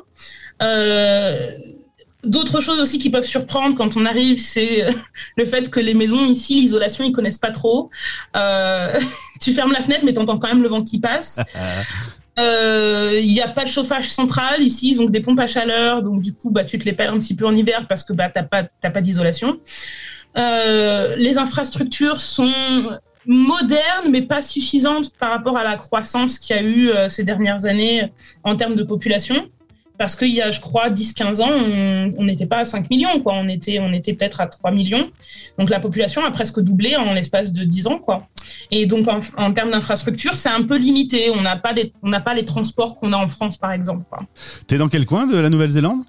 D'autres 2.23 2.61
choses 2.61 2.79
aussi 2.79 2.99
qui 2.99 3.09
peuvent 3.09 3.25
surprendre 3.25 3.75
quand 3.75 3.97
on 3.97 4.05
arrive, 4.05 4.37
c'est 4.37 4.85
le 5.37 5.45
fait 5.45 5.69
que 5.69 5.79
les 5.79 5.93
maisons 5.93 6.25
ici, 6.25 6.55
l'isolation, 6.55 7.03
ils 7.03 7.11
connaissent 7.11 7.39
pas 7.39 7.51
trop. 7.51 7.89
Euh, 8.35 8.99
tu 9.41 9.53
fermes 9.53 9.71
la 9.71 9.81
fenêtre, 9.81 10.03
mais 10.05 10.13
tu 10.13 10.19
entends 10.19 10.37
quand 10.37 10.47
même 10.47 10.63
le 10.63 10.69
vent 10.69 10.83
qui 10.83 10.99
passe. 10.99 11.41
Euh, 12.39 13.19
il 13.21 13.31
n'y 13.31 13.41
a 13.41 13.47
pas 13.47 13.63
de 13.63 13.69
chauffage 13.69 14.09
central 14.09 14.63
ici, 14.63 14.89
ils 14.89 14.99
ont 14.99 15.05
des 15.05 15.19
pompes 15.19 15.39
à 15.39 15.45
chaleur, 15.45 16.01
donc 16.01 16.23
du 16.23 16.33
coup, 16.33 16.49
bah, 16.49 16.63
tu 16.63 16.79
te 16.79 16.85
les 16.85 16.93
perds 16.93 17.13
un 17.13 17.19
petit 17.19 17.35
peu 17.35 17.45
en 17.45 17.55
hiver 17.55 17.85
parce 17.87 18.03
que 18.03 18.11
bah, 18.11 18.27
tu 18.27 18.39
n'as 18.41 18.47
pas, 18.47 18.63
pas 18.63 19.01
d'isolation. 19.01 19.59
Euh, 20.35 21.15
les 21.15 21.37
infrastructures 21.37 22.19
sont 22.19 22.51
modernes, 23.27 24.09
mais 24.09 24.23
pas 24.23 24.41
suffisantes 24.41 25.11
par 25.19 25.29
rapport 25.29 25.57
à 25.57 25.63
la 25.63 25.75
croissance 25.75 26.39
qu'il 26.39 26.55
y 26.55 26.59
a 26.59 26.63
eu 26.63 26.89
ces 27.07 27.23
dernières 27.23 27.65
années 27.65 28.11
en 28.43 28.55
termes 28.55 28.73
de 28.73 28.83
population 28.83 29.47
parce 29.97 30.15
qu'il 30.15 30.33
y 30.33 30.41
a, 30.41 30.51
je 30.51 30.59
crois, 30.59 30.89
10-15 30.89 31.41
ans, 31.41 32.13
on 32.17 32.23
n'était 32.23 32.45
pas 32.45 32.57
à 32.57 32.65
5 32.65 32.89
millions, 32.89 33.19
quoi. 33.21 33.33
On 33.35 33.47
était, 33.47 33.79
on 33.79 33.93
était 33.93 34.13
peut-être 34.13 34.41
à 34.41 34.47
3 34.47 34.71
millions. 34.71 35.09
Donc 35.59 35.69
la 35.69 35.79
population 35.79 36.23
a 36.25 36.31
presque 36.31 36.59
doublé 36.59 36.95
en 36.95 37.13
l'espace 37.13 37.51
de 37.51 37.63
10 37.63 37.87
ans, 37.87 37.99
quoi. 37.99 38.27
Et 38.71 38.85
donc 38.85 39.07
en, 39.07 39.53
termes 39.53 39.71
d'infrastructure, 39.71 40.33
c'est 40.33 40.49
un 40.49 40.63
peu 40.63 40.77
limité. 40.77 41.29
On 41.29 41.41
n'a 41.41 41.55
pas, 41.55 41.73
pas 42.21 42.33
les 42.33 42.45
transports 42.45 42.95
qu'on 42.95 43.13
a 43.13 43.17
en 43.17 43.27
France, 43.27 43.57
par 43.57 43.71
exemple. 43.71 44.03
Tu 44.67 44.75
es 44.75 44.77
dans 44.77 44.89
quel 44.89 45.05
coin 45.05 45.27
de 45.27 45.37
la 45.37 45.49
Nouvelle-Zélande? 45.49 46.01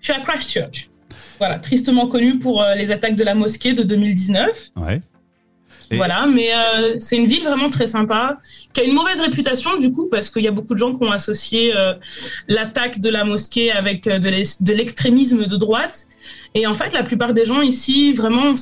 Je 0.00 0.12
suis 0.12 0.20
à 0.20 0.24
Christchurch. 0.24 0.90
Voilà, 1.38 1.56
tristement 1.56 2.06
connu 2.06 2.38
pour 2.38 2.62
euh, 2.62 2.74
les 2.74 2.90
attaques 2.90 3.16
de 3.16 3.24
la 3.24 3.34
mosquée 3.34 3.72
de 3.72 3.82
2019. 3.82 4.72
Ouais. 4.76 5.00
Voilà, 5.92 6.26
mais 6.26 6.50
euh, 6.52 6.96
c'est 6.98 7.16
une 7.16 7.26
ville 7.26 7.44
vraiment 7.44 7.70
très 7.70 7.86
sympa, 7.86 8.38
qui 8.72 8.80
a 8.80 8.84
une 8.84 8.94
mauvaise 8.94 9.20
réputation 9.20 9.76
du 9.78 9.92
coup, 9.92 10.08
parce 10.10 10.30
qu'il 10.30 10.42
y 10.42 10.48
a 10.48 10.50
beaucoup 10.50 10.74
de 10.74 10.78
gens 10.78 10.94
qui 10.94 11.04
ont 11.04 11.10
associé 11.10 11.72
euh, 11.76 11.94
l'attaque 12.48 13.00
de 13.00 13.08
la 13.08 13.24
mosquée 13.24 13.70
avec 13.70 14.06
euh, 14.06 14.18
de 14.18 14.72
l'extrémisme 14.72 15.46
de 15.46 15.56
droite. 15.56 16.06
Et 16.54 16.66
en 16.66 16.74
fait, 16.74 16.92
la 16.92 17.02
plupart 17.02 17.34
des 17.34 17.46
gens 17.46 17.60
ici, 17.60 18.12
vraiment, 18.12 18.54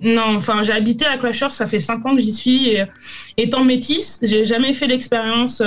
non, 0.00 0.36
enfin, 0.36 0.62
j'ai 0.62 0.72
habité 0.72 1.06
à 1.06 1.16
Crashers, 1.18 1.50
ça 1.50 1.66
fait 1.66 1.80
cinq 1.80 2.04
ans 2.06 2.16
que 2.16 2.22
j'y 2.22 2.32
suis. 2.32 2.68
Et, 2.70 2.82
étant 3.36 3.64
métisse, 3.64 4.18
j'ai 4.22 4.44
jamais 4.44 4.74
fait 4.74 4.86
l'expérience 4.86 5.60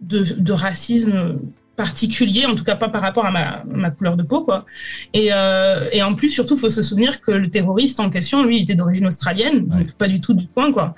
de, 0.00 0.52
racisme 0.52 1.38
particulier, 1.80 2.44
en 2.44 2.54
tout 2.54 2.62
cas 2.62 2.76
pas 2.76 2.90
par 2.90 3.00
rapport 3.00 3.24
à 3.24 3.30
ma, 3.30 3.90
couleur 3.90 4.14
de 4.14 4.22
peau, 4.22 4.42
quoi. 4.42 4.66
Euh, 5.16 5.88
et, 5.92 6.02
en 6.02 6.14
plus, 6.14 6.28
surtout, 6.28 6.54
faut 6.54 6.68
se 6.68 6.82
souvenir 6.82 7.22
que 7.22 7.30
le 7.30 7.48
terroriste 7.48 8.00
en 8.00 8.10
question, 8.10 8.44
lui, 8.44 8.58
il 8.58 8.62
était 8.64 8.74
d'origine 8.74 9.06
australienne, 9.06 9.66
donc 9.66 9.92
pas 9.92 10.06
du 10.06 10.20
tout 10.20 10.34
du 10.34 10.46
coin, 10.46 10.72
quoi. 10.72 10.94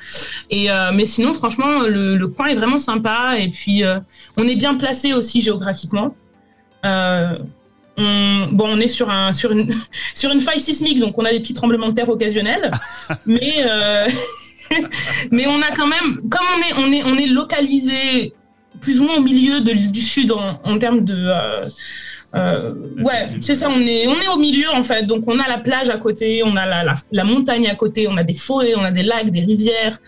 Et 0.51 0.73
euh, 0.73 0.91
mais 0.93 1.05
sinon, 1.05 1.35
franchement, 1.35 1.83
le, 1.87 2.27
coin 2.27 2.47
est 2.47 2.57
vraiment 2.57 2.81
sympa, 2.81 3.37
et 3.39 3.49
puis 3.49 3.85
euh, 3.85 4.01
on 4.37 4.49
est 4.49 4.57
bien 4.57 4.75
placé 4.75 5.13
aussi 5.13 5.41
géographiquement. 5.41 6.17
On, 6.85 8.49
bon, 8.51 8.69
on 8.71 8.81
est 8.81 8.89
sur, 8.89 9.09
un, 9.09 9.31
sur, 9.33 9.53
une, 9.53 9.73
sur 10.15 10.33
une 10.33 10.41
faille 10.41 10.59
sismique, 10.59 10.99
donc 10.99 11.17
on 11.17 11.25
a 11.25 11.31
des 11.31 11.39
petits 11.39 11.55
tremblements 11.55 11.91
de 11.91 11.95
terre 11.95 12.09
occasionnels, 12.09 12.73
mais, 13.27 13.65
mais 15.31 15.47
on 15.47 15.61
a 15.63 15.71
quand 15.77 15.87
même, 15.87 16.17
comme 16.29 16.47
on 16.57 16.61
est, 16.61 16.75
on 16.83 16.93
est, 16.93 17.05
on 17.05 17.17
est 17.17 17.29
localisé 17.29 18.35
plus 18.81 19.01
ou 19.01 19.05
moins 19.05 19.17
au 19.17 19.23
milieu 19.23 19.61
du 19.61 20.01
sud 20.01 20.33
en, 20.33 20.79
termes 20.79 21.05
de. 21.05 21.15
Euh, 21.17 21.65
euh, 22.35 22.75
ouais, 23.03 23.27
c'est 23.41 23.55
ça, 23.55 23.69
on 23.69 23.81
est, 23.81 24.07
on 24.07 24.19
est 24.19 24.29
au 24.29 24.39
milieu 24.39 24.71
en 24.71 24.83
fait. 24.83 25.05
Donc 25.05 25.25
on 25.27 25.39
a 25.39 25.47
la 25.49 25.59
plage 25.59 25.91
à 25.91 25.99
côté, 25.99 26.43
on 26.45 26.57
a 26.57 26.67
la, 26.67 26.95
la 27.11 27.25
montagne 27.25 27.69
à 27.69 27.75
côté, 27.75 28.09
on 28.09 28.17
a 28.17 28.23
des 28.23 28.35
forêts, 28.35 28.73
on 28.75 28.85
a 28.85 28.91
des 28.91 29.03
lacs, 29.03 29.31
des 29.31 29.41
rivières. 29.41 30.01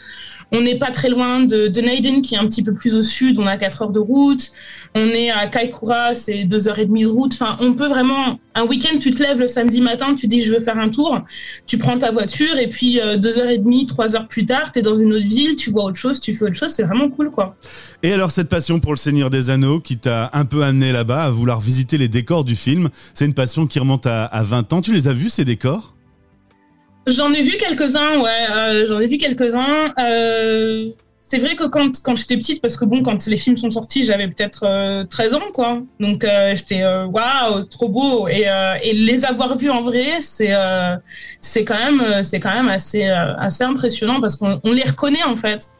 On 0.55 0.61
n'est 0.61 0.79
pas 0.79 0.93
très 0.93 1.09
loin 1.09 1.41
de, 1.41 1.67
de, 1.67 1.81
Naiden, 1.81 2.23
qui 2.23 2.37
est 2.37 2.39
un 2.39 2.47
petit 2.47 2.63
peu 2.63 2.73
plus 2.73 2.95
au 2.95 3.03
sud. 3.03 3.41
On 3.41 3.47
a 3.49 3.57
4 3.57 3.83
heures 3.83 3.91
de 3.91 3.99
route. 3.99 4.53
On 4.95 5.09
est 5.09 5.29
à 5.29 5.49
Kaikoura, 5.49 6.15
c'est 6.15 6.45
2 6.45 6.69
heures 6.69 6.79
et 6.79 6.87
demie 6.87 7.03
de 7.03 7.09
route. 7.09 7.33
Enfin, 7.35 7.57
on 7.59 7.75
peut 7.75 7.89
vraiment. 7.89 8.39
Un 8.55 8.63
week-end, 8.63 8.97
tu 9.01 9.13
te 9.13 9.21
lèves 9.21 9.41
le 9.41 9.49
samedi 9.49 9.81
matin, 9.81 10.15
tu 10.15 10.29
dis 10.29 10.43
je 10.43 10.55
veux 10.55 10.61
faire 10.61 10.79
un 10.79 10.91
tour. 10.91 11.21
Tu 11.67 11.77
prends 11.77 11.99
ta 11.99 12.13
voiture 12.13 12.57
et 12.57 12.69
puis 12.69 13.01
2 13.01 13.01
euh, 13.01 13.41
heures 13.41 13.51
et 13.51 13.59
demie, 13.59 13.87
3 13.87 14.15
heures 14.15 14.29
plus 14.29 14.47
tard, 14.47 14.71
tu 14.71 14.79
es 14.79 14.83
dans 14.83 14.97
une 14.97 15.13
autre 15.13 15.27
ville, 15.27 15.57
tu 15.57 15.71
vois 15.71 15.87
autre 15.87 15.97
chose, 15.97 16.21
tu 16.21 16.33
fais 16.37 16.45
autre 16.45 16.55
chose. 16.55 16.71
C'est 16.71 16.85
vraiment 16.85 17.09
cool, 17.09 17.33
quoi. 17.33 17.57
Et 18.05 18.13
alors, 18.13 18.31
cette 18.31 18.49
passion 18.49 18.79
pour 18.79 18.93
le 18.93 18.97
Seigneur 18.97 19.31
des 19.31 19.51
Anneaux 19.51 19.81
qui 19.81 19.99
t'a 19.99 20.31
un 20.35 20.45
peu 20.45 20.63
amené 20.63 20.93
là-bas 20.93 21.23
à 21.23 21.31
vouloir 21.31 21.59
visiter 21.59 21.99
les 21.99 22.07
décors 22.09 22.45
du 22.45 22.55
film, 22.55 22.91
c'est 23.13 23.27
une 23.27 23.35
passion 23.35 23.67
qui 23.67 23.81
remonte 23.81 24.07
à, 24.07 24.27
à 24.27 24.45
20 24.45 24.73
ans. 24.73 24.83
Tu 24.83 24.93
les 24.93 25.09
as 25.09 25.13
vus, 25.13 25.31
ces 25.31 25.45
décors? 25.45 25.95
J'en 27.07 27.33
ai 27.33 27.43
vu 27.43 27.57
quelques-uns, 27.59 28.19
ouais. 28.21 28.47
Euh, 28.51 28.87
j'en 28.87 28.99
ai 29.01 29.07
vu 29.07 29.19
quelques-uns. 29.19 29.93
Euh, 29.99 30.91
c'est 31.19 31.39
vrai 31.39 31.55
que 31.55 31.65
quand, 31.65 32.03
quand 32.03 32.17
j'étais 32.17 32.37
petite, 32.37 32.63
parce 32.63 32.77
que 32.77 32.85
bon, 32.85 33.03
quand 33.03 33.27
les 33.27 33.37
films 33.37 33.57
sont 33.57 33.71
sortis, 33.71 34.05
j'avais 34.05 34.29
peut-être 34.29 35.05
13 35.09 35.35
euh, 35.35 35.37
ans, 35.37 35.53
quoi. 35.53 35.83
Donc 36.01 36.27
j'étais 36.55 36.85
waouh, 36.85 37.65
trop 37.65 37.89
beau. 37.89 38.29
Et, 38.29 38.47
et, 38.83 38.93
les 38.93 39.25
avoir 39.25 39.57
vus 39.57 39.71
en 39.71 39.83
vrai, 39.83 40.21
c'est 40.21 40.53
c'est 41.41 41.65
quand 41.65 41.79
même 41.79 42.25
c'est 42.25 42.41
quand 42.41 42.55
même 42.55 42.69
assez 42.69 43.07
assez 43.07 43.65
impressionnant 43.65 44.21
parce 44.21 44.37
qu'on 44.37 44.61
les 44.65 44.85
reconnaît 44.85 45.25
en 45.25 45.37
fait. 45.37 45.71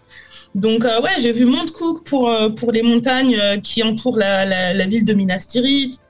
Donc 0.55 0.85
ouais, 0.85 1.21
j'ai 1.21 1.33
vu 1.33 1.45
Mount 1.45 1.71
Cook 1.73 2.05
pour 2.05 2.33
pour 2.57 2.73
les 2.73 2.83
montagnes 2.83 3.61
qui 3.63 3.83
entourent 3.83 4.19
la, 4.19 4.47
la, 4.47 4.73
la 4.73 4.87
ville 4.87 5.05
de 5.05 5.13
Minas 5.13 5.47
Tirith. 5.47 6.04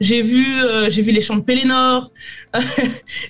J'ai 0.00 0.22
vu, 0.22 0.62
euh, 0.62 0.88
j'ai 0.88 1.02
vu 1.02 1.10
les 1.10 1.20
champs 1.20 1.36
de 1.36 1.42
Pélénor. 1.42 2.12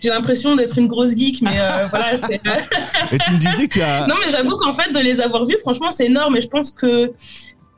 j'ai 0.03 0.11
l'impression 0.11 0.55
d'être 0.55 0.79
une 0.79 0.87
grosse 0.87 1.17
geek, 1.17 1.41
mais 1.43 1.51
euh, 1.59 1.87
voilà. 1.89 2.15
et 3.13 3.19
tu 3.19 3.33
me 3.33 3.39
disais 3.39 3.69
que 3.69 3.73
tu 3.75 3.83
as. 3.83 4.07
Non, 4.07 4.17
mais 4.25 4.31
j'avoue 4.31 4.57
qu'en 4.57 4.75
fait, 4.75 4.93
de 4.93 4.99
les 4.99 5.21
avoir 5.21 5.47
vus, 5.47 5.57
franchement, 5.61 5.91
c'est 5.91 6.07
énorme. 6.07 6.37
Et 6.37 6.43
je 6.43 6.49
pense 6.49 6.71
que 6.71 7.13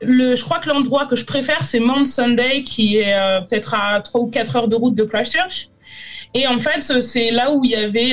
le, 0.01 0.35
je 0.35 0.43
crois 0.43 0.59
que 0.59 0.69
l'endroit 0.69 1.05
que 1.05 1.15
je 1.15 1.23
préfère, 1.23 1.63
c'est 1.63 1.79
Mount 1.79 2.05
Sunday, 2.05 2.63
qui 2.63 2.97
est 2.97 3.13
euh, 3.13 3.39
peut-être 3.41 3.75
à 3.75 4.01
3 4.01 4.21
ou 4.21 4.27
4 4.27 4.55
heures 4.57 4.67
de 4.67 4.75
route 4.75 4.95
de 4.95 5.03
Christchurch. 5.03 5.69
Et 6.33 6.47
en 6.47 6.59
fait, 6.59 6.81
c'est 7.01 7.31
là 7.31 7.51
où 7.51 7.63
il 7.63 7.71
y 7.71 7.75
avait 7.75 8.11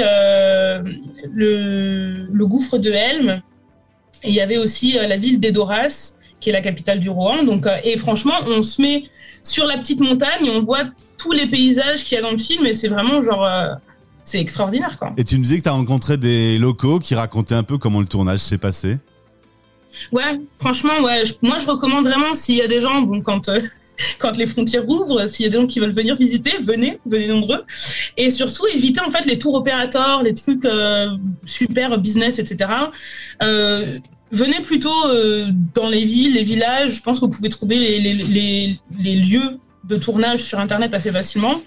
le, 1.32 2.26
le, 2.32 2.46
gouffre 2.46 2.76
de 2.76 2.90
Helm. 2.90 3.42
Et 4.24 4.30
il 4.30 4.34
y 4.34 4.40
avait 4.40 4.56
aussi 4.56 4.94
la 4.94 5.16
ville 5.16 5.38
d'Edoras, 5.38 6.17
qui 6.40 6.50
est 6.50 6.52
la 6.52 6.60
capitale 6.60 7.00
du 7.00 7.10
Rohan. 7.10 7.42
Donc, 7.42 7.66
et 7.84 7.96
franchement, 7.96 8.34
on 8.46 8.62
se 8.62 8.80
met 8.80 9.04
sur 9.42 9.66
la 9.66 9.78
petite 9.78 10.00
montagne 10.00 10.46
et 10.46 10.50
on 10.50 10.62
voit 10.62 10.84
tous 11.16 11.32
les 11.32 11.46
paysages 11.46 12.04
qu'il 12.04 12.16
y 12.16 12.18
a 12.18 12.22
dans 12.22 12.30
le 12.30 12.38
film 12.38 12.64
et 12.66 12.74
c'est 12.74 12.88
vraiment 12.88 13.20
genre 13.20 13.44
euh, 13.44 13.74
c'est 14.24 14.40
extraordinaire 14.40 14.98
quoi. 14.98 15.12
Et 15.16 15.24
tu 15.24 15.36
me 15.38 15.42
disais 15.42 15.58
que 15.58 15.62
tu 15.64 15.68
as 15.68 15.72
rencontré 15.72 16.16
des 16.16 16.58
locaux 16.58 16.98
qui 16.98 17.14
racontaient 17.14 17.54
un 17.54 17.62
peu 17.62 17.78
comment 17.78 18.00
le 18.00 18.06
tournage 18.06 18.38
s'est 18.38 18.58
passé. 18.58 18.98
Ouais, 20.12 20.40
franchement 20.56 21.00
ouais, 21.02 21.22
moi 21.42 21.58
je 21.58 21.66
recommande 21.66 22.06
vraiment 22.06 22.34
s'il 22.34 22.56
y 22.56 22.62
a 22.62 22.68
des 22.68 22.80
gens 22.80 23.00
bon 23.02 23.20
quand 23.20 23.48
euh, 23.48 23.60
quand 24.20 24.36
les 24.36 24.46
frontières 24.46 24.88
ouvrent, 24.88 25.26
s'il 25.26 25.44
y 25.44 25.48
a 25.48 25.50
des 25.50 25.56
gens 25.56 25.66
qui 25.66 25.80
veulent 25.80 25.92
venir 25.92 26.14
visiter, 26.14 26.52
venez, 26.62 27.00
venez 27.04 27.26
nombreux. 27.26 27.64
Et 28.16 28.30
surtout, 28.30 28.64
évitez 28.68 29.00
en 29.00 29.10
fait 29.10 29.24
les 29.24 29.40
tours 29.40 29.54
opérateurs, 29.54 30.22
les 30.22 30.34
trucs 30.34 30.64
euh, 30.64 31.16
super 31.44 31.98
business, 31.98 32.38
etc. 32.38 32.70
venez 34.30 34.60
plutôt 34.60 34.90
dans 35.74 35.88
les 35.88 36.04
villes, 36.04 36.34
les 36.34 36.42
villages. 36.42 36.92
Je 36.92 37.02
pense 37.02 37.20
que 37.20 37.24
vous 37.24 37.30
pouvez 37.30 37.48
trouver 37.48 37.78
les, 37.78 38.00
les, 38.00 38.78
les 39.00 39.14
lieux 39.16 39.58
de 39.88 39.96
tournage 39.96 40.40
sur 40.40 40.60
Internet 40.60 40.94
assez 40.94 41.10
facilement. 41.10 41.60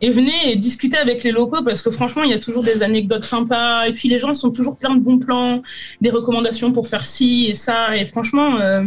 Et 0.00 0.10
venez 0.10 0.56
discuter 0.56 0.96
avec 0.96 1.22
les 1.22 1.30
locaux 1.30 1.62
parce 1.62 1.80
que 1.80 1.90
franchement, 1.90 2.22
il 2.24 2.30
y 2.30 2.34
a 2.34 2.38
toujours 2.38 2.62
des 2.62 2.82
anecdotes 2.82 3.24
sympas. 3.24 3.86
Et 3.86 3.92
puis 3.92 4.08
les 4.08 4.18
gens 4.18 4.34
sont 4.34 4.50
toujours 4.50 4.76
plein 4.76 4.94
de 4.94 5.00
bons 5.00 5.18
plans, 5.18 5.62
des 6.00 6.10
recommandations 6.10 6.72
pour 6.72 6.88
faire 6.88 7.06
ci 7.06 7.46
et 7.48 7.54
ça. 7.54 7.96
Et 7.96 8.06
franchement, 8.06 8.60
euh, 8.60 8.82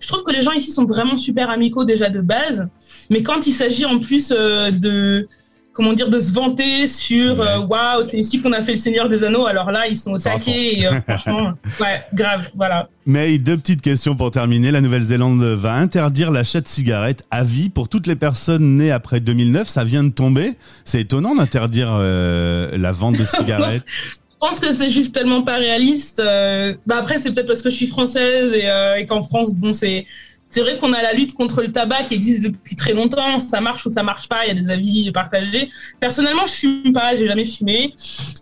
je 0.00 0.06
trouve 0.06 0.24
que 0.24 0.32
les 0.32 0.42
gens 0.42 0.52
ici 0.52 0.72
sont 0.72 0.84
vraiment 0.84 1.16
super 1.16 1.48
amicaux 1.48 1.84
déjà 1.84 2.08
de 2.10 2.20
base. 2.20 2.68
Mais 3.10 3.22
quand 3.22 3.46
il 3.46 3.52
s'agit 3.52 3.84
en 3.84 3.98
plus 3.98 4.32
euh, 4.36 4.70
de 4.70 5.26
comment 5.72 5.92
dire, 5.92 6.10
de 6.10 6.20
se 6.20 6.32
vanter 6.32 6.86
sur 6.86 7.40
euh, 7.40 7.60
waouh, 7.60 8.04
c'est 8.04 8.18
ici 8.18 8.40
qu'on 8.40 8.52
a 8.52 8.62
fait 8.62 8.72
le 8.72 8.76
Seigneur 8.76 9.08
des 9.08 9.24
Anneaux. 9.24 9.46
Alors 9.46 9.70
là, 9.70 9.86
ils 9.88 9.96
sont 9.96 10.12
au 10.12 10.18
taquet 10.18 10.78
et 10.78 10.86
euh, 10.86 10.92
franchement, 11.06 11.52
ouais, 11.80 12.02
grave, 12.14 12.42
voilà. 12.54 12.88
Mais 13.06 13.38
deux 13.38 13.56
petites 13.56 13.80
questions 13.80 14.14
pour 14.14 14.30
terminer. 14.30 14.70
La 14.70 14.80
Nouvelle-Zélande 14.80 15.42
va 15.42 15.74
interdire 15.74 16.30
l'achat 16.30 16.60
de 16.60 16.68
cigarettes 16.68 17.24
à 17.30 17.42
vie 17.42 17.68
pour 17.68 17.88
toutes 17.88 18.06
les 18.06 18.16
personnes 18.16 18.76
nées 18.76 18.92
après 18.92 19.20
2009. 19.20 19.66
Ça 19.66 19.84
vient 19.84 20.04
de 20.04 20.10
tomber. 20.10 20.52
C'est 20.84 21.00
étonnant 21.00 21.34
d'interdire 21.34 21.88
euh, 21.90 22.76
la 22.76 22.92
vente 22.92 23.16
de 23.16 23.24
cigarettes. 23.24 23.84
Je 24.06 24.48
pense 24.48 24.60
que 24.60 24.72
c'est 24.72 24.90
juste 24.90 25.14
tellement 25.14 25.42
pas 25.42 25.56
réaliste. 25.56 26.20
bah 26.86 26.96
après, 26.98 27.16
c'est 27.16 27.30
peut-être 27.30 27.46
parce 27.46 27.62
que 27.62 27.70
je 27.70 27.76
suis 27.76 27.86
française 27.86 28.52
et, 28.52 28.68
et 28.98 29.06
qu'en 29.06 29.22
France, 29.22 29.54
bon, 29.54 29.72
c'est 29.72 30.04
c'est 30.52 30.60
vrai 30.60 30.76
qu'on 30.76 30.92
a 30.92 31.00
la 31.00 31.14
lutte 31.14 31.32
contre 31.32 31.62
le 31.62 31.72
tabac 31.72 32.04
qui 32.04 32.14
existe 32.14 32.44
depuis 32.44 32.76
très 32.76 32.92
longtemps. 32.92 33.40
Ça 33.40 33.62
marche 33.62 33.86
ou 33.86 33.88
ça 33.88 34.02
marche 34.02 34.28
pas. 34.28 34.44
Il 34.44 34.48
y 34.48 34.50
a 34.50 34.62
des 34.62 34.70
avis 34.70 35.10
partagés. 35.10 35.70
Personnellement, 35.98 36.46
je 36.46 36.52
fume 36.52 36.92
pas. 36.92 37.16
J'ai 37.16 37.26
jamais 37.26 37.46
fumé. 37.46 37.94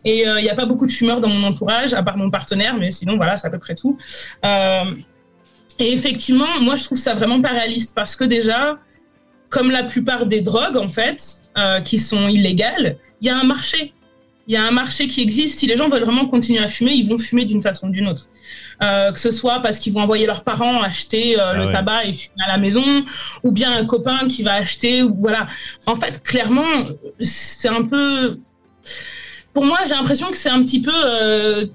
Et 0.04 0.26
euh, 0.26 0.40
il 0.40 0.42
n'y 0.42 0.50
a 0.50 0.56
pas 0.56 0.66
beaucoup 0.66 0.86
de 0.86 0.92
fumeurs 0.92 1.20
dans 1.20 1.28
mon 1.28 1.46
entourage, 1.46 1.94
à 1.94 2.02
part 2.02 2.16
mon 2.16 2.28
partenaire. 2.28 2.76
Mais 2.76 2.90
sinon, 2.90 3.16
voilà, 3.16 3.36
c'est 3.36 3.46
à 3.46 3.50
peu 3.50 3.60
près 3.60 3.76
tout. 3.76 3.96
Euh, 4.44 4.84
et 5.78 5.92
effectivement, 5.92 6.60
moi, 6.60 6.74
je 6.74 6.82
trouve 6.82 6.98
ça 6.98 7.14
vraiment 7.14 7.40
pas 7.40 7.50
réaliste 7.50 7.94
parce 7.94 8.16
que 8.16 8.24
déjà, 8.24 8.76
comme 9.48 9.70
la 9.70 9.84
plupart 9.84 10.26
des 10.26 10.40
drogues, 10.40 10.76
en 10.76 10.88
fait, 10.88 11.42
euh, 11.56 11.80
qui 11.80 11.98
sont 11.98 12.26
illégales, 12.26 12.96
il 13.20 13.28
y 13.28 13.30
a 13.30 13.38
un 13.38 13.44
marché 13.44 13.92
il 14.50 14.54
y 14.54 14.56
a 14.56 14.64
un 14.64 14.72
marché 14.72 15.06
qui 15.06 15.22
existe. 15.22 15.60
Si 15.60 15.68
les 15.68 15.76
gens 15.76 15.88
veulent 15.88 16.02
vraiment 16.02 16.26
continuer 16.26 16.58
à 16.58 16.66
fumer, 16.66 16.90
ils 16.90 17.08
vont 17.08 17.18
fumer 17.18 17.44
d'une 17.44 17.62
façon 17.62 17.86
ou 17.86 17.90
d'une 17.90 18.08
autre. 18.08 18.26
Euh, 18.82 19.12
que 19.12 19.20
ce 19.20 19.30
soit 19.30 19.60
parce 19.60 19.78
qu'ils 19.78 19.92
vont 19.92 20.00
envoyer 20.00 20.26
leurs 20.26 20.42
parents 20.42 20.82
acheter 20.82 21.38
euh, 21.38 21.54
le 21.54 21.68
ah 21.68 21.72
tabac 21.72 22.06
et 22.06 22.12
fumer 22.12 22.42
à 22.44 22.48
la 22.48 22.58
maison, 22.58 23.04
ou 23.44 23.52
bien 23.52 23.70
un 23.70 23.84
copain 23.84 24.26
qui 24.26 24.42
va 24.42 24.54
acheter. 24.54 25.04
Ou, 25.04 25.14
voilà. 25.20 25.46
En 25.86 25.94
fait, 25.94 26.20
clairement, 26.24 26.64
c'est 27.20 27.68
un 27.68 27.84
peu. 27.84 28.40
Pour 29.54 29.64
moi, 29.64 29.78
j'ai 29.86 29.94
l'impression 29.94 30.26
que 30.32 30.36
c'est 30.36 30.50
un 30.50 30.64
petit 30.64 30.82
peu 30.82 30.92
euh, 30.92 31.66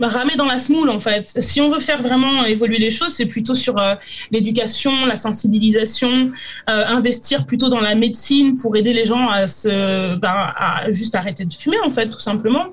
ramer 0.00 0.36
dans 0.36 0.46
la 0.46 0.58
smoule 0.58 0.90
en 0.90 1.00
fait. 1.00 1.26
Si 1.40 1.60
on 1.60 1.70
veut 1.70 1.80
faire 1.80 2.02
vraiment 2.02 2.44
évoluer 2.44 2.78
les 2.78 2.90
choses, 2.90 3.10
c'est 3.10 3.26
plutôt 3.26 3.54
sur 3.54 3.78
euh, 3.78 3.94
l'éducation, 4.30 5.06
la 5.06 5.16
sensibilisation, 5.16 6.28
euh, 6.68 6.84
investir 6.86 7.46
plutôt 7.46 7.68
dans 7.68 7.80
la 7.80 7.94
médecine 7.94 8.56
pour 8.56 8.76
aider 8.76 8.92
les 8.92 9.04
gens 9.04 9.28
à 9.28 9.48
se, 9.48 10.14
ben, 10.16 10.34
à 10.56 10.90
juste 10.90 11.14
arrêter 11.14 11.44
de 11.44 11.52
fumer 11.52 11.78
en 11.84 11.90
fait, 11.90 12.08
tout 12.08 12.20
simplement. 12.20 12.66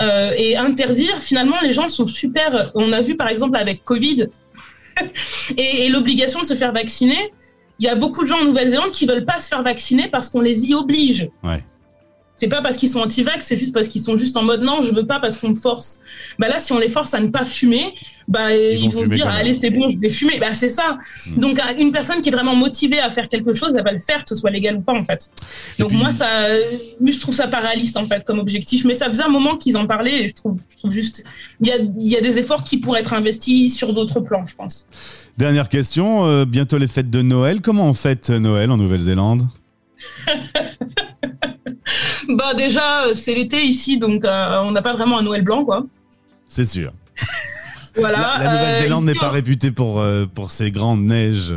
Euh, 0.00 0.32
et 0.36 0.56
interdire, 0.56 1.16
finalement, 1.20 1.56
les 1.62 1.72
gens 1.72 1.88
sont 1.88 2.06
super. 2.06 2.70
On 2.74 2.92
a 2.92 3.00
vu 3.00 3.16
par 3.16 3.28
exemple 3.28 3.56
avec 3.56 3.84
Covid 3.84 4.28
et, 5.56 5.88
l'obligation 5.88 6.40
de 6.40 6.46
se 6.46 6.54
faire 6.54 6.72
vacciner. 6.72 7.32
Il 7.78 7.86
y 7.86 7.88
a 7.88 7.94
beaucoup 7.94 8.22
de 8.22 8.28
gens 8.28 8.40
en 8.40 8.44
Nouvelle-Zélande 8.44 8.90
qui 8.90 9.06
veulent 9.06 9.24
pas 9.24 9.40
se 9.40 9.48
faire 9.48 9.62
vacciner 9.62 10.08
parce 10.08 10.28
qu'on 10.28 10.40
les 10.40 10.66
y 10.66 10.74
oblige. 10.74 11.28
Ouais 11.42 11.64
c'est 12.40 12.48
pas 12.48 12.62
parce 12.62 12.78
qu'ils 12.78 12.88
sont 12.88 13.00
anti-vax, 13.00 13.44
c'est 13.44 13.56
juste 13.56 13.74
parce 13.74 13.86
qu'ils 13.86 14.00
sont 14.00 14.16
juste 14.16 14.34
en 14.38 14.42
mode 14.42 14.62
non, 14.62 14.80
je 14.80 14.94
veux 14.94 15.04
pas 15.04 15.20
parce 15.20 15.36
qu'on 15.36 15.50
me 15.50 15.56
force. 15.56 16.00
Bah 16.38 16.48
là, 16.48 16.58
si 16.58 16.72
on 16.72 16.78
les 16.78 16.88
force 16.88 17.12
à 17.12 17.20
ne 17.20 17.28
pas 17.28 17.44
fumer, 17.44 17.92
bah 18.28 18.56
ils, 18.56 18.88
vont, 18.88 19.04
se 19.04 19.10
dire 19.10 19.28
allez 19.28 19.58
c'est 19.58 19.68
bon, 19.68 19.90
je 19.90 19.98
vais 19.98 20.08
fumer. 20.08 20.38
Bah 20.40 20.54
c'est 20.54 20.70
ça. 20.70 20.96
Hmm. 21.26 21.38
Donc 21.38 21.60
une 21.78 21.92
personne 21.92 22.22
qui 22.22 22.30
est 22.30 22.32
vraiment 22.32 22.56
motivée 22.56 22.98
à 22.98 23.10
faire 23.10 23.28
quelque 23.28 23.52
chose, 23.52 23.76
elle 23.76 23.84
va 23.84 23.92
le 23.92 23.98
faire, 23.98 24.24
que 24.24 24.30
ce 24.30 24.36
soit 24.36 24.50
légal 24.50 24.76
ou 24.76 24.80
pas 24.80 24.94
en 24.94 25.04
fait. 25.04 25.30
Donc 25.78 25.92
moi 25.92 26.12
ça, 26.12 26.48
je 27.04 27.18
trouve 27.18 27.34
ça 27.34 27.46
réaliste 27.46 27.98
en 27.98 28.06
fait 28.06 28.24
comme 28.24 28.38
objectif, 28.38 28.86
mais 28.86 28.94
ça 28.94 29.08
faisait 29.08 29.24
un 29.24 29.28
moment 29.28 29.58
qu'ils 29.58 29.76
en 29.76 29.86
parlaient 29.86 30.24
et 30.24 30.28
je 30.28 30.34
trouve, 30.34 30.56
juste 30.88 31.24
il 31.60 31.66
y 31.66 31.72
a, 31.72 31.76
y 31.98 32.16
a 32.16 32.22
des 32.22 32.38
efforts 32.38 32.64
qui 32.64 32.78
pourraient 32.78 33.00
être 33.00 33.12
investis 33.12 33.76
sur 33.76 33.92
d'autres 33.92 34.20
plans, 34.20 34.46
je 34.46 34.54
pense. 34.54 34.86
Dernière 35.36 35.68
question, 35.68 36.24
euh, 36.24 36.46
bientôt 36.46 36.78
les 36.78 36.88
fêtes 36.88 37.10
de 37.10 37.20
Noël. 37.20 37.60
Comment 37.60 37.84
on 37.84 37.94
fête 37.94 38.30
Noël 38.30 38.70
en 38.70 38.78
Nouvelle-Zélande? 38.78 39.46
Bah 42.36 42.54
déjà, 42.54 43.14
c'est 43.14 43.34
l'été 43.34 43.62
ici, 43.64 43.98
donc 43.98 44.24
euh, 44.24 44.60
on 44.62 44.70
n'a 44.70 44.82
pas 44.82 44.92
vraiment 44.92 45.18
un 45.18 45.22
Noël 45.22 45.42
blanc, 45.42 45.64
quoi. 45.64 45.84
C'est 46.46 46.64
sûr. 46.64 46.92
voilà. 47.96 48.36
La, 48.38 48.50
Nouvelle-Zélande 48.50 49.04
euh, 49.04 49.12
n'est 49.12 49.18
pas 49.18 49.30
réputée 49.30 49.72
pour, 49.72 50.00
euh, 50.00 50.26
pour 50.32 50.50
ses 50.50 50.70
grandes 50.70 51.02
neiges. 51.02 51.54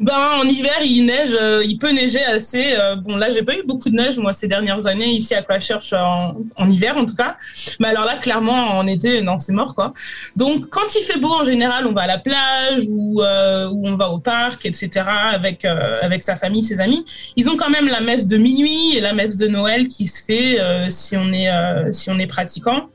Ben, 0.00 0.14
en 0.40 0.44
hiver, 0.44 0.78
il 0.82 1.04
neige, 1.04 1.36
euh, 1.38 1.62
il 1.62 1.76
peut 1.76 1.90
neiger 1.90 2.24
assez. 2.24 2.72
Euh, 2.72 2.96
bon, 2.96 3.16
là, 3.16 3.28
j'ai 3.28 3.42
pas 3.42 3.54
eu 3.54 3.62
beaucoup 3.66 3.90
de 3.90 3.94
neige, 3.94 4.16
moi, 4.16 4.32
ces 4.32 4.48
dernières 4.48 4.86
années, 4.86 5.10
ici 5.10 5.34
à 5.34 5.42
Christchurch, 5.42 5.92
en, 5.92 6.38
en 6.56 6.70
hiver, 6.70 6.96
en 6.96 7.04
tout 7.04 7.14
cas. 7.14 7.36
Mais 7.80 7.88
alors 7.88 8.06
là, 8.06 8.16
clairement, 8.16 8.78
en 8.78 8.86
été, 8.86 9.20
non, 9.20 9.38
c'est 9.38 9.52
mort, 9.52 9.74
quoi. 9.74 9.92
Donc, 10.36 10.70
quand 10.70 10.94
il 10.98 11.02
fait 11.02 11.18
beau, 11.18 11.34
en 11.34 11.44
général, 11.44 11.86
on 11.86 11.92
va 11.92 12.02
à 12.02 12.06
la 12.06 12.16
plage 12.16 12.84
ou, 12.88 13.20
euh, 13.20 13.68
ou 13.68 13.86
on 13.88 13.96
va 13.96 14.08
au 14.08 14.18
parc, 14.18 14.64
etc., 14.64 15.06
avec, 15.32 15.66
avec 15.66 16.22
sa 16.22 16.34
famille, 16.34 16.62
ses 16.62 16.80
amis. 16.80 17.04
Ils 17.36 17.50
ont 17.50 17.58
quand 17.58 17.68
même 17.68 17.86
la 17.86 18.00
messe 18.00 18.26
de 18.26 18.38
minuit 18.38 18.96
et 18.96 19.00
la 19.02 19.12
messe 19.12 19.36
de 19.36 19.48
Noël 19.48 19.86
qui 19.86 20.06
se 20.06 20.24
fait 20.24 20.58
si, 20.88 21.14
on 21.18 21.30
est, 21.34 21.50
si 21.92 22.08
on 22.08 22.18
est 22.18 22.26
pratiquant. 22.26 22.88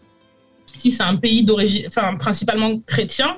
Si 0.75 0.91
c'est 0.91 1.03
un 1.03 1.17
pays 1.17 1.43
d'origine, 1.43 1.85
enfin, 1.85 2.15
principalement 2.15 2.79
chrétien, 2.79 3.37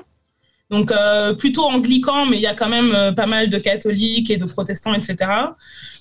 donc 0.70 0.92
euh, 0.92 1.34
plutôt 1.34 1.64
anglican, 1.64 2.26
mais 2.26 2.36
il 2.36 2.42
y 2.42 2.46
a 2.46 2.54
quand 2.54 2.68
même 2.68 2.94
euh, 2.94 3.12
pas 3.12 3.26
mal 3.26 3.48
de 3.48 3.58
catholiques 3.58 4.30
et 4.30 4.36
de 4.36 4.44
protestants, 4.44 4.92
etc. 4.92 5.16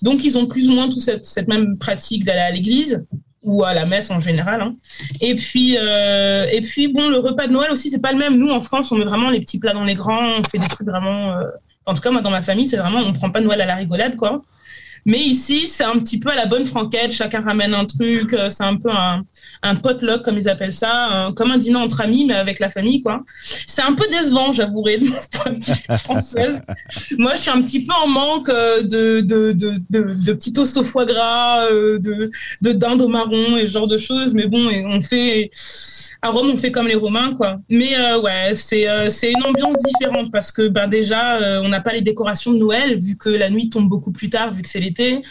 Donc 0.02 0.24
ils 0.24 0.38
ont 0.38 0.46
plus 0.46 0.70
ou 0.70 0.74
moins 0.74 0.90
toute 0.90 1.02
cette, 1.02 1.48
même 1.48 1.78
pratique 1.78 2.26
d'aller 2.26 2.40
à 2.40 2.52
l'église 2.52 3.06
ou 3.44 3.64
à 3.64 3.74
la 3.74 3.86
messe 3.86 4.12
en 4.12 4.20
général. 4.20 4.62
Hein. 4.62 4.74
Et 5.22 5.36
puis 5.36 5.78
euh, 5.80 6.46
et 6.52 6.62
puis 6.62 6.90
bon, 6.90 7.08
le 7.10 7.20
repas 7.20 7.48
de 7.48 7.54
Noël 7.54 7.72
aussi 7.72 7.90
c'est 7.90 8.02
pas 8.02 8.12
le 8.12 8.18
même. 8.18 8.38
Nous 8.38 8.50
en 8.50 8.60
France, 8.60 8.92
on 8.92 8.98
met 8.98 9.06
vraiment 9.06 9.30
les 9.30 9.40
petits 9.40 9.60
plats 9.60 9.74
dans 9.74 9.86
les 9.86 9.96
grands, 9.96 10.40
on 10.40 10.44
fait 10.44 10.58
des 10.58 10.68
trucs 10.68 10.88
vraiment. 10.88 11.34
En 11.86 11.94
tout 11.94 12.02
cas, 12.02 12.12
moi 12.12 12.20
dans 12.20 12.30
ma 12.30 12.42
famille, 12.42 12.68
c'est 12.68 12.78
vraiment 12.78 13.00
on 13.00 13.14
prend 13.14 13.30
pas 13.30 13.40
Noël 13.40 13.62
à 13.62 13.66
la 13.66 13.76
rigolade 13.76 14.18
quoi. 14.18 14.42
Mais 15.08 15.20
ici, 15.20 15.66
c'est 15.66 15.84
un 15.86 15.98
petit 16.00 16.20
peu 16.20 16.30
à 16.30 16.36
la 16.36 16.46
bonne 16.46 16.66
franquette. 16.66 17.12
Chacun 17.14 17.42
ramène 17.42 17.74
un 17.74 17.86
truc. 17.86 18.34
Euh, 18.34 18.50
c'est 18.52 18.64
un 18.66 18.76
peu 18.76 18.92
un, 18.92 19.24
un 19.64 19.76
potluck, 19.76 20.22
comme 20.24 20.38
ils 20.38 20.48
appellent 20.48 20.74
ça, 20.74 21.32
comme 21.36 21.50
un 21.50 21.58
dîner 21.58 21.78
entre 21.78 22.02
amis, 22.02 22.26
mais 22.26 22.36
avec 22.36 22.60
la 22.60 22.70
famille, 22.70 23.02
quoi. 23.02 23.24
C'est 23.66 23.82
un 23.82 23.94
peu 23.94 24.06
décevant, 24.12 24.54
j'avouerai, 24.54 25.00
de 25.00 25.06
mon 25.06 25.16
point 25.32 25.54
de 25.54 25.64
vue 25.64 25.98
française. 26.04 26.62
Moi, 27.18 27.32
je 27.36 27.42
suis 27.42 27.50
un 27.50 27.62
petit 27.62 27.84
peu 27.86 27.94
en 27.94 28.08
manque 28.08 28.50
euh, 28.50 28.84
de, 28.84 29.22
de, 29.22 29.54
de, 29.54 29.76
de, 29.90 30.14
de 30.14 30.34
petits 30.34 30.54
toasts 30.54 30.78
au 30.78 30.84
foie 30.84 31.06
gras, 31.06 31.66
euh, 31.72 31.98
de, 32.00 32.30
de 32.62 32.72
dinde 32.74 33.02
au 33.02 33.08
marron 33.08 33.58
et 33.58 33.66
ce 33.66 33.72
genre 33.72 33.88
de 33.88 33.98
choses. 33.98 34.34
Mais 34.34 34.48
bon, 34.48 34.68
on 34.86 35.00
fait 35.02 35.50
à 36.22 36.30
Rome, 36.30 36.50
on 36.54 36.58
fait 36.58 36.72
comme 36.72 36.88
les 36.88 36.96
Romains, 36.96 37.36
quoi. 37.36 37.60
Mais 37.70 37.98
euh, 37.98 38.20
ouais, 38.20 38.56
c'est 38.56 38.90
euh, 38.90 39.10
une 39.24 39.44
ambiance 39.44 39.78
différente 39.84 40.32
parce 40.32 40.52
que 40.52 40.68
ben 40.68 40.88
déjà, 40.88 41.38
euh, 41.38 41.62
on 41.64 41.70
n'a 41.70 41.82
pas 41.82 41.94
les 41.94 42.02
décorations 42.02 42.52
de 42.52 42.58
Noël 42.58 42.98
vu 42.98 43.16
que 43.16 43.30
la 43.30 43.50
nuit 43.50 43.70
tombe 43.70 43.88
beaucoup 43.88 44.12
plus 44.12 44.30
tard 44.30 44.54
vu 44.54 44.62
que 44.62 44.70
c'est 44.70 44.80
l'été. 44.80 45.22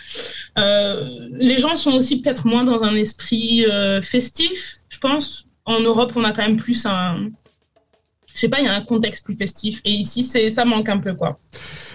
les 0.57 1.59
gens 1.59 1.77
sont 1.77 1.93
aussi 1.93 2.21
peut-être 2.21 2.47
moins 2.47 2.65
dans 2.65 2.83
un 2.85 2.95
esprit 2.95 3.65
festif, 4.03 4.77
je 4.89 4.99
pense. 4.99 5.47
En 5.65 5.81
Europe, 5.81 6.13
on 6.15 6.23
a 6.25 6.33
quand 6.33 6.43
même 6.43 6.57
plus 6.57 6.87
un 6.87 7.31
je 8.37 8.43
sais 8.43 8.49
pas, 8.49 8.61
il 8.61 8.67
y 8.67 8.69
a 8.69 8.75
un 8.75 8.83
contexte 8.83 9.25
plus 9.25 9.35
festif. 9.35 9.81
Et 9.87 9.91
ici, 9.91 10.23
c'est 10.23 10.51
ça 10.51 10.67
manque 10.67 10.91
un 10.91 10.99
peu, 10.99 11.15
quoi. 11.15 11.39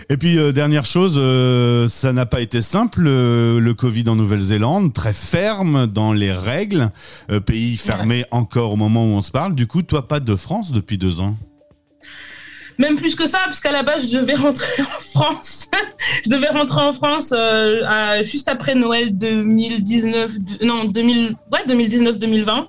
Et 0.10 0.18
puis 0.18 0.40
euh, 0.40 0.52
dernière 0.52 0.86
chose, 0.86 1.16
euh, 1.18 1.88
ça 1.88 2.12
n'a 2.14 2.26
pas 2.26 2.42
été 2.42 2.64
simple 2.64 3.04
euh, 3.06 3.60
le 3.60 3.74
Covid 3.76 4.06
en 4.10 4.16
Nouvelle-Zélande, 4.16 4.92
très 4.92 5.14
ferme 5.14 5.86
dans 5.86 6.14
les 6.14 6.32
règles, 6.32 6.90
pays 7.46 7.78
fermé 7.78 8.26
encore 8.32 8.74
au 8.74 8.76
moment 8.76 9.06
où 9.06 9.10
on 9.10 9.22
se 9.22 9.32
parle. 9.32 9.54
Du 9.54 9.68
coup, 9.68 9.84
toi, 9.84 10.08
pas 10.08 10.20
de 10.20 10.36
France 10.36 10.72
depuis 10.72 10.98
deux 10.98 11.22
ans? 11.22 11.36
Même 12.80 12.96
plus 12.96 13.16
que 13.16 13.28
ça, 13.28 13.38
parce 13.46 13.60
qu'à 13.60 13.72
la 13.72 13.84
base, 13.84 14.12
je 14.12 14.18
devais 14.18 14.34
rentrer 14.34 14.82
en 14.82 15.20
France. 15.20 15.70
je 16.26 16.30
devais 16.32 16.50
rentrer 16.50 16.82
en 16.82 16.94
France 16.94 17.34
juste 18.24 18.48
après 18.48 18.74
Noël 18.74 19.16
2019, 19.16 20.32
non 20.64 20.86
2000, 20.86 21.36
ouais 21.52 21.60
2019-2020. 21.68 22.66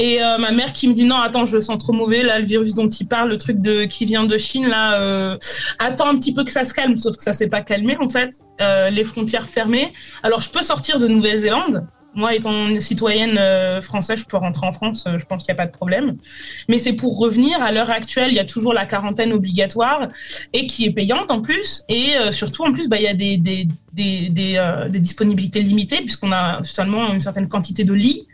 Et 0.00 0.22
euh, 0.22 0.38
ma 0.38 0.50
mère 0.50 0.72
qui 0.72 0.88
me 0.88 0.94
dit 0.94 1.04
non, 1.04 1.16
attends, 1.16 1.44
je 1.44 1.54
le 1.54 1.60
sens 1.60 1.76
trop 1.76 1.92
mauvais, 1.92 2.22
là, 2.22 2.38
le 2.38 2.46
virus 2.46 2.72
dont 2.72 2.88
il 2.88 3.06
parle, 3.06 3.28
le 3.28 3.36
truc 3.36 3.60
de 3.60 3.84
qui 3.84 4.06
vient 4.06 4.24
de 4.24 4.38
Chine, 4.38 4.66
là, 4.66 4.98
euh, 4.98 5.36
attends 5.78 6.08
un 6.08 6.16
petit 6.16 6.32
peu 6.32 6.42
que 6.42 6.50
ça 6.50 6.64
se 6.64 6.72
calme, 6.72 6.96
sauf 6.96 7.16
que 7.16 7.22
ça 7.22 7.34
s'est 7.34 7.50
pas 7.50 7.60
calmé 7.60 7.98
en 8.00 8.08
fait, 8.08 8.30
euh, 8.62 8.88
les 8.88 9.04
frontières 9.04 9.46
fermées. 9.46 9.92
Alors 10.22 10.40
je 10.40 10.48
peux 10.48 10.62
sortir 10.62 10.98
de 10.98 11.06
Nouvelle-Zélande. 11.06 11.86
Moi, 12.14 12.34
étant 12.34 12.80
citoyenne 12.80 13.38
française, 13.82 14.18
je 14.18 14.24
peux 14.24 14.36
rentrer 14.36 14.66
en 14.66 14.72
France, 14.72 15.06
je 15.06 15.24
pense 15.26 15.44
qu'il 15.44 15.54
n'y 15.54 15.60
a 15.60 15.62
pas 15.62 15.70
de 15.70 15.76
problème. 15.76 16.16
Mais 16.68 16.78
c'est 16.78 16.94
pour 16.94 17.16
revenir. 17.18 17.62
À 17.62 17.70
l'heure 17.70 17.90
actuelle, 17.90 18.30
il 18.30 18.34
y 18.34 18.40
a 18.40 18.44
toujours 18.44 18.72
la 18.72 18.84
quarantaine 18.84 19.32
obligatoire 19.32 20.08
et 20.52 20.66
qui 20.66 20.86
est 20.86 20.90
payante 20.90 21.30
en 21.30 21.40
plus. 21.40 21.84
Et 21.88 22.14
surtout, 22.32 22.64
en 22.64 22.72
plus, 22.72 22.88
bah, 22.88 22.96
il 22.96 23.04
y 23.04 23.06
a 23.06 23.14
des, 23.14 23.36
des, 23.36 23.68
des, 23.92 24.28
des 24.28 24.98
disponibilités 24.98 25.62
limitées 25.62 26.00
puisqu'on 26.00 26.32
a 26.32 26.64
seulement 26.64 27.12
une 27.12 27.20
certaine 27.20 27.46
quantité 27.46 27.84
de 27.84 27.92
lits 27.92 28.26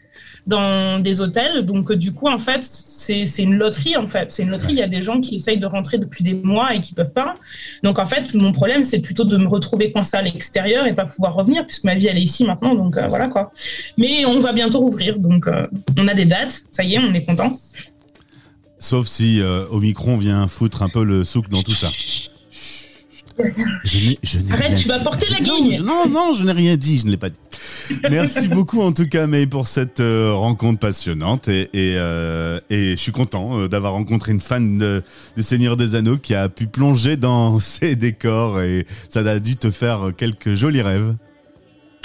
dans 0.46 1.00
des 1.00 1.20
hôtels. 1.20 1.64
Donc, 1.64 1.92
du 1.92 2.12
coup, 2.12 2.28
en 2.28 2.38
fait, 2.38 2.62
c'est 2.62 3.42
une 3.42 3.56
loterie, 3.56 3.96
en 3.96 4.06
fait. 4.06 4.30
C'est 4.30 4.42
une 4.42 4.50
loterie. 4.50 4.72
Il 4.72 4.78
y 4.78 4.82
a 4.82 4.88
des 4.88 5.02
gens 5.02 5.20
qui 5.20 5.36
essayent 5.36 5.58
de 5.58 5.66
rentrer 5.66 5.98
depuis 5.98 6.22
des 6.22 6.34
mois 6.34 6.74
et 6.74 6.80
qui 6.80 6.94
peuvent 6.94 7.12
pas. 7.12 7.34
Donc, 7.82 7.98
en 7.98 8.06
fait, 8.06 8.34
mon 8.34 8.52
problème, 8.52 8.84
c'est 8.84 9.00
plutôt 9.00 9.24
de 9.24 9.36
me 9.36 9.48
retrouver 9.48 9.90
coincé 9.90 10.16
à 10.16 10.22
l'extérieur 10.22 10.86
et 10.86 10.94
pas 10.94 11.04
pouvoir 11.04 11.34
revenir 11.34 11.66
puisque 11.66 11.84
ma 11.84 11.94
vie, 11.94 12.06
elle 12.06 12.18
est 12.18 12.22
ici 12.22 12.44
maintenant. 12.44 12.74
Donc, 12.74 12.96
euh, 12.96 13.06
voilà, 13.08 13.28
quoi. 13.28 13.52
Mais 13.98 14.24
on 14.24 14.38
va 14.38 14.52
bientôt 14.52 14.80
rouvrir. 14.80 15.18
Donc, 15.18 15.46
euh, 15.46 15.66
on 15.98 16.06
a 16.08 16.14
des 16.14 16.24
dates. 16.24 16.62
Ça 16.70 16.84
y 16.84 16.94
est, 16.94 16.98
on 16.98 17.12
est 17.12 17.24
content. 17.24 17.52
Sauf 18.78 19.06
si 19.06 19.40
euh, 19.40 19.64
Omicron 19.70 20.16
vient 20.18 20.46
foutre 20.48 20.82
un 20.82 20.88
peu 20.88 21.02
le 21.02 21.24
souk 21.24 21.48
dans 21.48 21.62
tout 21.62 21.72
ça. 21.72 21.90
Je 23.84 24.38
n'ai, 24.38 24.52
Arrête, 24.52 24.78
tu 24.78 24.88
vas 24.88 24.98
porter 25.00 25.26
la 25.30 25.40
guigne. 25.40 25.82
Non, 25.82 26.08
non, 26.08 26.32
je 26.32 26.42
n'ai 26.42 26.52
rien 26.52 26.74
dit, 26.76 26.98
je 26.98 27.04
ne 27.04 27.10
l'ai 27.10 27.18
pas 27.18 27.28
dit. 27.28 27.36
Merci 28.10 28.48
beaucoup 28.48 28.80
en 28.82 28.92
tout 28.92 29.08
cas, 29.08 29.26
May, 29.26 29.46
pour 29.46 29.66
cette 29.66 30.00
euh, 30.00 30.32
rencontre 30.32 30.78
passionnante 30.78 31.48
et, 31.48 31.62
et, 31.72 31.94
euh, 31.96 32.58
et, 32.70 32.90
je 32.90 32.96
suis 32.96 33.12
content 33.12 33.60
euh, 33.60 33.68
d'avoir 33.68 33.92
rencontré 33.92 34.32
une 34.32 34.40
fan 34.40 34.78
de, 34.78 35.02
de, 35.36 35.42
Seigneur 35.42 35.76
des 35.76 35.94
Anneaux 35.94 36.16
qui 36.16 36.34
a 36.34 36.48
pu 36.48 36.66
plonger 36.66 37.16
dans 37.16 37.58
ces 37.60 37.96
décors 37.96 38.60
et 38.60 38.86
ça 39.08 39.20
a 39.20 39.38
dû 39.38 39.56
te 39.56 39.70
faire 39.70 40.12
quelques 40.16 40.54
jolis 40.54 40.82
rêves. 40.82 41.14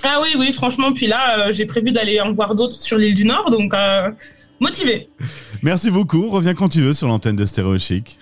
Ah 0.03 0.19
oui, 0.21 0.29
oui, 0.37 0.51
franchement. 0.51 0.93
Puis 0.93 1.07
là, 1.07 1.51
j'ai 1.51 1.65
prévu 1.65 1.91
d'aller 1.91 2.19
en 2.19 2.33
voir 2.33 2.55
d'autres 2.55 2.81
sur 2.81 2.97
l'île 2.97 3.13
du 3.13 3.25
Nord, 3.25 3.51
donc 3.51 3.71
motivé. 4.59 5.09
Merci 5.61 5.91
beaucoup. 5.91 6.29
Reviens 6.29 6.55
quand 6.55 6.69
tu 6.69 6.81
veux 6.81 6.93
sur 6.93 7.07
l'antenne 7.07 7.35
de 7.35 7.45
Stéréo 7.45 7.77
Chic. 7.77 8.19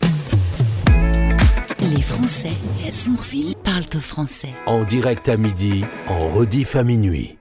Les 1.81 2.01
Français 2.01 2.51
Sourville 2.91 3.55
parlent 3.63 3.83
au 3.95 3.99
français. 3.99 4.53
En 4.65 4.83
direct 4.83 5.29
à 5.29 5.37
midi, 5.37 5.83
en 6.07 6.27
rediff 6.27 6.75
à 6.75 6.83
minuit. 6.83 7.35